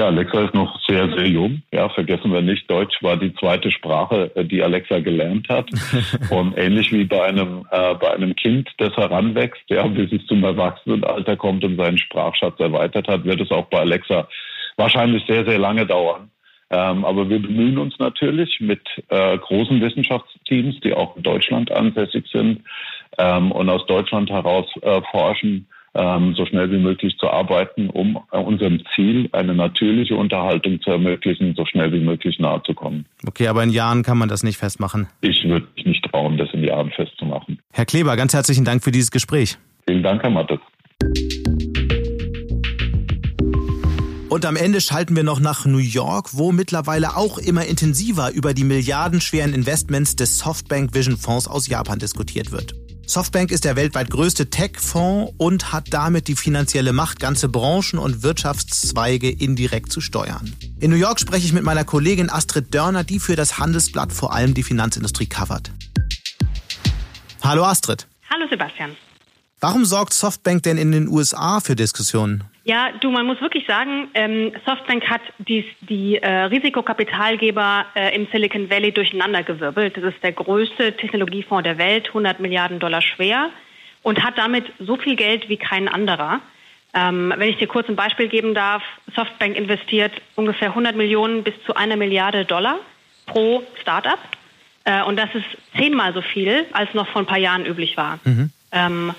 Ja, 0.00 0.06
Alexa 0.06 0.46
ist 0.46 0.54
noch 0.54 0.80
sehr, 0.88 1.10
sehr 1.14 1.28
jung. 1.28 1.60
Ja, 1.72 1.90
vergessen 1.90 2.32
wir 2.32 2.40
nicht, 2.40 2.70
Deutsch 2.70 3.02
war 3.02 3.18
die 3.18 3.34
zweite 3.34 3.70
Sprache, 3.70 4.30
äh, 4.34 4.46
die 4.46 4.62
Alexa 4.62 5.00
gelernt 5.00 5.46
hat. 5.50 5.68
Und 6.30 6.56
ähnlich 6.56 6.90
wie 6.90 7.04
bei 7.04 7.22
einem, 7.22 7.66
äh, 7.70 7.94
bei 7.96 8.10
einem 8.10 8.34
Kind, 8.34 8.70
das 8.78 8.96
heranwächst, 8.96 9.60
ja, 9.68 9.86
bis 9.88 10.10
es 10.10 10.24
zum 10.24 10.42
Erwachsenenalter 10.42 11.36
kommt 11.36 11.64
und 11.64 11.76
seinen 11.76 11.98
Sprachschatz 11.98 12.58
erweitert 12.60 13.08
hat, 13.08 13.26
wird 13.26 13.42
es 13.42 13.50
auch 13.50 13.66
bei 13.66 13.80
Alexa 13.80 14.26
wahrscheinlich 14.78 15.22
sehr, 15.26 15.44
sehr 15.44 15.58
lange 15.58 15.84
dauern. 15.84 16.30
Ähm, 16.70 17.04
aber 17.04 17.28
wir 17.28 17.42
bemühen 17.42 17.76
uns 17.76 17.98
natürlich 17.98 18.58
mit 18.58 18.80
äh, 19.10 19.36
großen 19.36 19.82
Wissenschaftsteams, 19.82 20.80
die 20.80 20.94
auch 20.94 21.14
in 21.14 21.24
Deutschland 21.24 21.70
ansässig 21.70 22.24
sind 22.32 22.62
ähm, 23.18 23.52
und 23.52 23.68
aus 23.68 23.84
Deutschland 23.84 24.30
heraus 24.30 24.64
äh, 24.80 25.02
forschen, 25.10 25.66
ähm, 25.94 26.34
so 26.36 26.46
schnell 26.46 26.70
wie 26.70 26.78
möglich 26.78 27.16
zu 27.18 27.28
arbeiten, 27.28 27.90
um 27.90 28.18
äh, 28.30 28.38
unserem 28.38 28.82
Ziel, 28.94 29.28
eine 29.32 29.54
natürliche 29.54 30.14
Unterhaltung 30.14 30.80
zu 30.80 30.90
ermöglichen, 30.90 31.54
so 31.56 31.66
schnell 31.66 31.92
wie 31.92 32.00
möglich 32.00 32.38
nahe 32.38 32.62
zu 32.62 32.74
kommen. 32.74 33.06
Okay, 33.26 33.48
aber 33.48 33.62
in 33.62 33.70
Jahren 33.70 34.02
kann 34.02 34.18
man 34.18 34.28
das 34.28 34.42
nicht 34.42 34.58
festmachen. 34.58 35.08
Ich 35.20 35.44
würde 35.44 35.66
mich 35.76 35.86
nicht 35.86 36.04
trauen, 36.10 36.36
das 36.36 36.48
in 36.52 36.64
Jahren 36.64 36.90
festzumachen. 36.90 37.58
Herr 37.72 37.86
Kleber, 37.86 38.16
ganz 38.16 38.34
herzlichen 38.34 38.64
Dank 38.64 38.84
für 38.84 38.92
dieses 38.92 39.10
Gespräch. 39.10 39.58
Vielen 39.86 40.02
Dank, 40.02 40.22
Herr 40.22 40.30
Mattes. 40.30 40.60
Und 44.30 44.46
am 44.46 44.54
Ende 44.54 44.80
schalten 44.80 45.16
wir 45.16 45.24
noch 45.24 45.40
nach 45.40 45.66
New 45.66 45.78
York, 45.78 46.28
wo 46.34 46.52
mittlerweile 46.52 47.16
auch 47.16 47.36
immer 47.38 47.66
intensiver 47.66 48.30
über 48.32 48.54
die 48.54 48.62
milliardenschweren 48.62 49.52
Investments 49.52 50.14
des 50.14 50.38
Softbank 50.38 50.94
Vision 50.94 51.16
Fonds 51.16 51.48
aus 51.48 51.66
Japan 51.66 51.98
diskutiert 51.98 52.52
wird. 52.52 52.79
Softbank 53.10 53.50
ist 53.50 53.64
der 53.64 53.74
weltweit 53.74 54.08
größte 54.08 54.50
Tech-Fonds 54.50 55.32
und 55.36 55.72
hat 55.72 55.88
damit 55.90 56.28
die 56.28 56.36
finanzielle 56.36 56.92
Macht, 56.92 57.18
ganze 57.18 57.48
Branchen 57.48 57.98
und 57.98 58.22
Wirtschaftszweige 58.22 59.28
indirekt 59.28 59.90
zu 59.90 60.00
steuern. 60.00 60.54
In 60.78 60.92
New 60.92 60.96
York 60.96 61.18
spreche 61.18 61.44
ich 61.44 61.52
mit 61.52 61.64
meiner 61.64 61.82
Kollegin 61.82 62.30
Astrid 62.30 62.72
Dörner, 62.72 63.02
die 63.02 63.18
für 63.18 63.34
das 63.34 63.58
Handelsblatt 63.58 64.12
vor 64.12 64.32
allem 64.32 64.54
die 64.54 64.62
Finanzindustrie 64.62 65.26
covert. 65.26 65.72
Hallo 67.42 67.64
Astrid. 67.64 68.06
Hallo 68.30 68.46
Sebastian. 68.48 68.92
Warum 69.60 69.84
sorgt 69.84 70.14
Softbank 70.14 70.62
denn 70.62 70.78
in 70.78 70.90
den 70.90 71.08
USA 71.08 71.60
für 71.60 71.76
Diskussionen? 71.76 72.44
Ja, 72.64 72.90
du, 73.00 73.10
man 73.10 73.26
muss 73.26 73.40
wirklich 73.40 73.66
sagen, 73.66 74.08
ähm, 74.14 74.52
Softbank 74.64 75.08
hat 75.08 75.20
dies, 75.38 75.64
die 75.80 76.16
äh, 76.16 76.44
Risikokapitalgeber 76.44 77.84
äh, 77.94 78.14
im 78.14 78.26
Silicon 78.32 78.70
Valley 78.70 78.92
durcheinandergewirbelt. 78.92 79.96
Das 79.96 80.04
ist 80.04 80.22
der 80.22 80.32
größte 80.32 80.96
Technologiefonds 80.96 81.64
der 81.64 81.78
Welt, 81.78 82.08
100 82.08 82.40
Milliarden 82.40 82.78
Dollar 82.78 83.02
schwer 83.02 83.50
und 84.02 84.22
hat 84.22 84.38
damit 84.38 84.64
so 84.78 84.96
viel 84.96 85.16
Geld 85.16 85.48
wie 85.48 85.56
kein 85.56 85.88
anderer. 85.88 86.40
Ähm, 86.94 87.32
wenn 87.36 87.50
ich 87.50 87.58
dir 87.58 87.66
kurz 87.66 87.88
ein 87.88 87.96
Beispiel 87.96 88.28
geben 88.28 88.54
darf, 88.54 88.82
Softbank 89.14 89.56
investiert 89.56 90.12
ungefähr 90.36 90.68
100 90.68 90.96
Millionen 90.96 91.42
bis 91.42 91.54
zu 91.66 91.74
einer 91.74 91.96
Milliarde 91.96 92.44
Dollar 92.44 92.78
pro 93.26 93.62
Startup. 93.80 94.18
Äh, 94.84 95.02
und 95.02 95.16
das 95.16 95.28
ist 95.34 95.46
zehnmal 95.76 96.14
so 96.14 96.22
viel, 96.22 96.66
als 96.72 96.94
noch 96.94 97.08
vor 97.08 97.22
ein 97.22 97.26
paar 97.26 97.38
Jahren 97.38 97.66
üblich 97.66 97.96
war. 97.96 98.18
Mhm. 98.24 98.50
Ähm, 98.72 99.14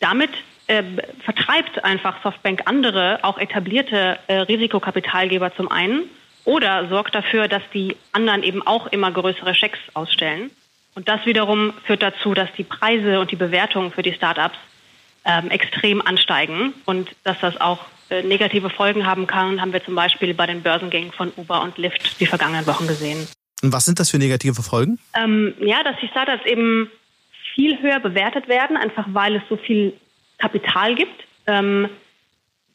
damit 0.00 0.30
äh, 0.66 0.82
vertreibt 1.24 1.84
einfach 1.84 2.22
Softbank 2.22 2.62
andere, 2.66 3.20
auch 3.22 3.38
etablierte 3.38 4.18
äh, 4.26 4.38
Risikokapitalgeber 4.38 5.54
zum 5.54 5.70
einen 5.70 6.04
oder 6.44 6.88
sorgt 6.88 7.14
dafür, 7.14 7.48
dass 7.48 7.62
die 7.72 7.96
anderen 8.12 8.42
eben 8.42 8.66
auch 8.66 8.86
immer 8.88 9.10
größere 9.10 9.54
Schecks 9.54 9.78
ausstellen. 9.94 10.50
Und 10.94 11.08
das 11.08 11.24
wiederum 11.24 11.72
führt 11.84 12.02
dazu, 12.02 12.34
dass 12.34 12.50
die 12.56 12.64
Preise 12.64 13.20
und 13.20 13.30
die 13.30 13.36
Bewertungen 13.36 13.92
für 13.92 14.02
die 14.02 14.12
Startups 14.12 14.58
ähm, 15.24 15.50
extrem 15.50 16.02
ansteigen 16.02 16.74
und 16.84 17.10
dass 17.24 17.38
das 17.40 17.60
auch 17.60 17.86
äh, 18.10 18.22
negative 18.22 18.70
Folgen 18.70 19.06
haben 19.06 19.26
kann, 19.26 19.60
haben 19.60 19.72
wir 19.72 19.84
zum 19.84 19.94
Beispiel 19.94 20.34
bei 20.34 20.46
den 20.46 20.62
Börsengängen 20.62 21.12
von 21.12 21.32
Uber 21.36 21.62
und 21.62 21.78
Lyft 21.78 22.20
die 22.20 22.26
vergangenen 22.26 22.66
Wochen 22.66 22.86
gesehen. 22.86 23.26
Und 23.62 23.72
was 23.72 23.84
sind 23.84 24.00
das 24.00 24.10
für 24.10 24.18
negative 24.18 24.62
Folgen? 24.62 24.98
Ähm, 25.14 25.54
ja, 25.60 25.82
dass 25.84 25.94
die 26.02 26.08
Startups 26.08 26.44
eben 26.44 26.90
viel 27.54 27.80
höher 27.80 28.00
bewertet 28.00 28.48
werden, 28.48 28.76
einfach 28.76 29.06
weil 29.08 29.36
es 29.36 29.42
so 29.48 29.56
viel 29.56 29.92
Kapital 30.38 30.94
gibt, 30.94 31.24
ähm, 31.46 31.88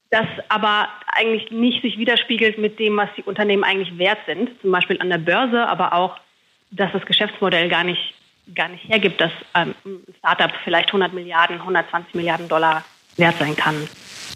das 0.10 0.26
aber 0.48 0.88
eigentlich 1.08 1.52
nicht 1.52 1.82
sich 1.82 1.98
widerspiegelt 1.98 2.58
mit 2.58 2.80
dem, 2.80 2.96
was 2.96 3.10
die 3.18 3.24
Unternehmen 3.24 3.64
eigentlich 3.64 3.98
wert 3.98 4.20
sind, 4.26 4.50
zum 4.62 4.72
Beispiel 4.72 5.02
an 5.02 5.10
der 5.10 5.18
Börse, 5.18 5.68
aber 5.68 5.94
auch, 5.94 6.18
dass 6.72 6.92
das 6.94 7.06
Geschäftsmodell 7.06 7.68
gar 7.68 7.84
nicht, 7.84 8.14
gar 8.56 8.70
nicht 8.70 8.88
hergibt, 8.88 9.20
dass 9.20 9.32
ähm, 9.54 9.76
ein 9.86 10.16
Startup 10.20 10.52
vielleicht 10.64 10.90
100 10.90 11.14
Milliarden, 11.14 11.60
120 11.60 12.16
Milliarden 12.16 12.48
Dollar 12.48 12.86
wert 13.18 13.36
sein 13.38 13.56
kann. 13.56 13.88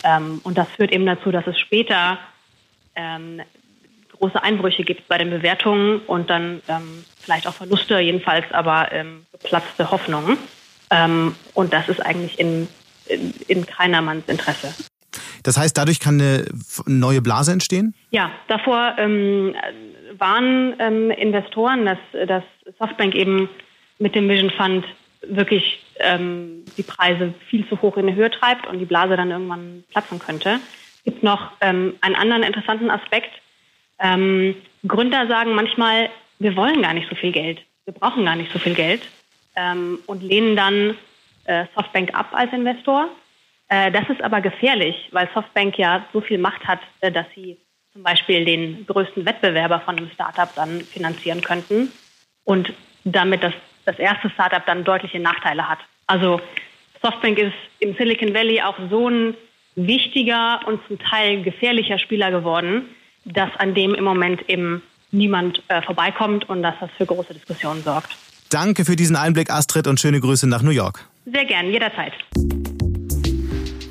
Ähm, 0.04 0.42
und 0.44 0.58
das 0.58 0.68
führt 0.72 0.92
eben 0.92 1.06
dazu, 1.06 1.32
dass 1.32 1.48
es 1.48 1.58
später 1.58 2.18
ähm, 2.96 3.42
große 4.18 4.42
Einbrüche 4.44 4.84
gibt 4.84 5.08
bei 5.08 5.18
den 5.18 5.30
Bewertungen 5.30 6.00
und 6.08 6.30
dann 6.30 6.62
ähm, 6.68 7.06
vielleicht 7.22 7.48
auch 7.48 7.54
Verluste, 7.54 8.00
jedenfalls 8.00 8.46
aber 8.52 8.92
ähm, 8.92 9.26
geplatzte 9.32 9.92
Hoffnungen. 9.92 10.38
Ähm, 10.90 11.36
und 11.54 11.72
das 11.74 11.88
ist 11.90 12.00
eigentlich 12.02 12.40
in 12.40 12.68
in, 13.12 13.34
in 13.48 13.66
keinermanns 13.66 14.28
Interesse. 14.28 14.74
Das 15.44 15.58
heißt, 15.58 15.78
dadurch 15.78 16.00
kann 16.00 16.22
eine 16.22 16.46
neue 16.86 17.22
Blase 17.22 17.52
entstehen? 17.52 17.96
Ja, 18.12 18.32
davor 18.48 18.96
ähm, 18.98 19.56
waren 20.18 20.76
ähm, 20.80 21.12
Investoren, 21.12 21.86
dass, 21.86 21.98
dass 22.28 22.44
Softbank 22.78 23.16
eben 23.16 23.50
mit 23.98 24.16
dem 24.16 24.30
Vision 24.30 24.52
Fund 24.52 24.86
wirklich 25.28 25.84
ähm, 26.00 26.64
die 26.78 26.84
Preise 26.84 27.34
viel 27.50 27.68
zu 27.68 27.82
hoch 27.82 27.98
in 27.98 28.08
die 28.08 28.16
Höhe 28.16 28.32
treibt 28.32 28.68
und 28.68 28.80
die 28.80 28.86
Blase 28.86 29.16
dann 29.16 29.32
irgendwann 29.32 29.84
platzen 29.92 30.20
könnte. 30.20 30.60
Es 30.98 31.04
gibt 31.04 31.24
noch 31.24 31.52
ähm, 31.62 31.96
einen 32.02 32.16
anderen 32.16 32.44
interessanten 32.44 32.90
Aspekt. 32.90 33.32
Ähm, 34.00 34.56
Gründer 34.88 35.28
sagen 35.28 35.54
manchmal, 35.54 36.10
wir 36.42 36.56
wollen 36.56 36.82
gar 36.82 36.94
nicht 36.94 37.10
so 37.10 37.16
viel 37.16 37.32
Geld, 37.32 37.62
wir 37.86 37.94
brauchen 37.94 38.26
gar 38.26 38.36
nicht 38.36 38.52
so 38.52 38.60
viel 38.60 38.74
Geld 38.74 39.04
ähm, 39.56 40.00
und 40.08 40.24
lehnen 40.24 40.56
dann 40.56 40.98
äh, 41.46 41.66
Softbank 41.76 42.14
ab 42.14 42.30
als 42.32 42.52
Investor. 42.52 43.10
Äh, 43.70 43.92
das 43.92 44.10
ist 44.10 44.22
aber 44.22 44.42
gefährlich, 44.42 45.10
weil 45.12 45.30
Softbank 45.34 45.78
ja 45.78 46.06
so 46.14 46.22
viel 46.22 46.38
Macht 46.38 46.66
hat, 46.68 46.80
äh, 47.02 47.12
dass 47.12 47.26
sie 47.36 47.58
zum 47.94 48.04
Beispiel 48.04 48.46
den 48.46 48.86
größten 48.88 49.26
Wettbewerber 49.26 49.82
von 49.82 49.98
einem 49.98 50.10
Startup 50.12 50.50
dann 50.56 50.82
finanzieren 50.82 51.42
könnten 51.42 51.92
und 52.44 52.74
damit 53.04 53.44
das, 53.44 53.54
das 53.86 54.00
erste 54.00 54.30
Startup 54.30 54.66
dann 54.66 54.84
deutliche 54.84 55.20
Nachteile 55.20 55.68
hat. 55.68 55.80
Also 56.08 56.42
Softbank 57.02 57.38
ist 57.38 57.54
im 57.80 57.96
Silicon 57.96 58.34
Valley 58.34 58.62
auch 58.62 58.78
so 58.90 59.10
ein 59.10 59.36
wichtiger 59.76 60.62
und 60.66 60.86
zum 60.88 61.00
Teil 61.00 61.44
gefährlicher 61.44 62.00
Spieler 62.00 62.32
geworden, 62.32 62.90
dass 63.26 63.50
an 63.58 63.74
dem 63.74 63.94
im 63.94 64.04
Moment 64.04 64.50
eben 64.50 64.82
niemand 65.12 65.62
äh, 65.68 65.82
vorbeikommt 65.82 66.48
und 66.50 66.64
dass 66.64 66.76
das 66.80 66.90
für 66.98 67.06
große 67.06 67.34
Diskussionen 67.34 67.84
sorgt. 67.84 68.16
Danke 68.50 68.86
für 68.86 68.96
diesen 68.96 69.16
Einblick, 69.16 69.50
Astrid, 69.50 69.88
und 69.88 70.00
schöne 70.00 70.20
Grüße 70.20 70.48
nach 70.48 70.62
New 70.62 70.72
York. 70.72 71.08
Sehr 71.26 71.46
gern, 71.46 71.68
jederzeit. 71.68 72.14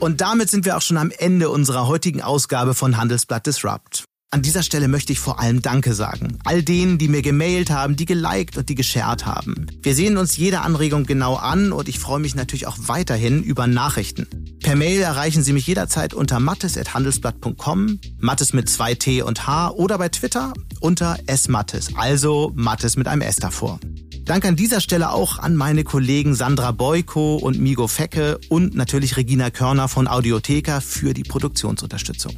Und 0.00 0.20
damit 0.20 0.48
sind 0.48 0.64
wir 0.64 0.76
auch 0.76 0.82
schon 0.82 0.96
am 0.96 1.12
Ende 1.16 1.50
unserer 1.50 1.86
heutigen 1.86 2.22
Ausgabe 2.22 2.74
von 2.74 2.96
Handelsblatt 2.96 3.46
Disrupt. 3.46 3.99
An 4.32 4.42
dieser 4.42 4.62
Stelle 4.62 4.86
möchte 4.86 5.12
ich 5.12 5.18
vor 5.18 5.40
allem 5.40 5.60
Danke 5.60 5.92
sagen. 5.92 6.38
All 6.44 6.62
denen, 6.62 6.98
die 6.98 7.08
mir 7.08 7.20
gemailt 7.20 7.68
haben, 7.68 7.96
die 7.96 8.04
geliked 8.04 8.56
und 8.56 8.68
die 8.68 8.76
geshared 8.76 9.26
haben. 9.26 9.66
Wir 9.82 9.96
sehen 9.96 10.16
uns 10.16 10.36
jede 10.36 10.60
Anregung 10.60 11.02
genau 11.02 11.34
an 11.34 11.72
und 11.72 11.88
ich 11.88 11.98
freue 11.98 12.20
mich 12.20 12.36
natürlich 12.36 12.68
auch 12.68 12.76
weiterhin 12.78 13.42
über 13.42 13.66
Nachrichten. 13.66 14.28
Per 14.62 14.76
Mail 14.76 15.00
erreichen 15.00 15.42
Sie 15.42 15.52
mich 15.52 15.66
jederzeit 15.66 16.14
unter 16.14 16.38
mattes.handelsblatt.com, 16.38 17.98
Mattes 18.20 18.52
mit 18.52 18.68
zwei 18.68 18.94
T 18.94 19.22
und 19.22 19.48
H 19.48 19.70
oder 19.72 19.98
bei 19.98 20.08
Twitter 20.10 20.52
unter 20.78 21.18
smattes, 21.34 21.88
also 21.96 22.52
Mattes 22.54 22.96
mit 22.96 23.08
einem 23.08 23.22
S 23.22 23.34
davor. 23.34 23.80
Danke 24.26 24.46
an 24.46 24.54
dieser 24.54 24.80
Stelle 24.80 25.10
auch 25.10 25.40
an 25.40 25.56
meine 25.56 25.82
Kollegen 25.82 26.36
Sandra 26.36 26.70
Boyko 26.70 27.34
und 27.34 27.58
Migo 27.58 27.88
Fecke 27.88 28.38
und 28.48 28.76
natürlich 28.76 29.16
Regina 29.16 29.50
Körner 29.50 29.88
von 29.88 30.06
Audiotheka 30.06 30.78
für 30.78 31.14
die 31.14 31.24
Produktionsunterstützung. 31.24 32.36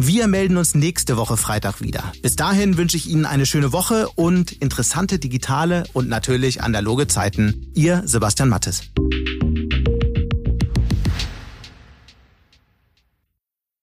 Wir 0.00 0.28
melden 0.28 0.58
uns 0.58 0.76
nächste 0.76 1.16
Woche 1.16 1.36
Freitag 1.36 1.80
wieder. 1.80 2.12
Bis 2.22 2.36
dahin 2.36 2.76
wünsche 2.76 2.96
ich 2.96 3.08
Ihnen 3.08 3.26
eine 3.26 3.46
schöne 3.46 3.72
Woche 3.72 4.08
und 4.14 4.52
interessante 4.52 5.18
digitale 5.18 5.82
und 5.92 6.08
natürlich 6.08 6.62
analoge 6.62 7.08
Zeiten. 7.08 7.66
Ihr 7.74 8.02
Sebastian 8.06 8.48
Mattes. 8.48 8.92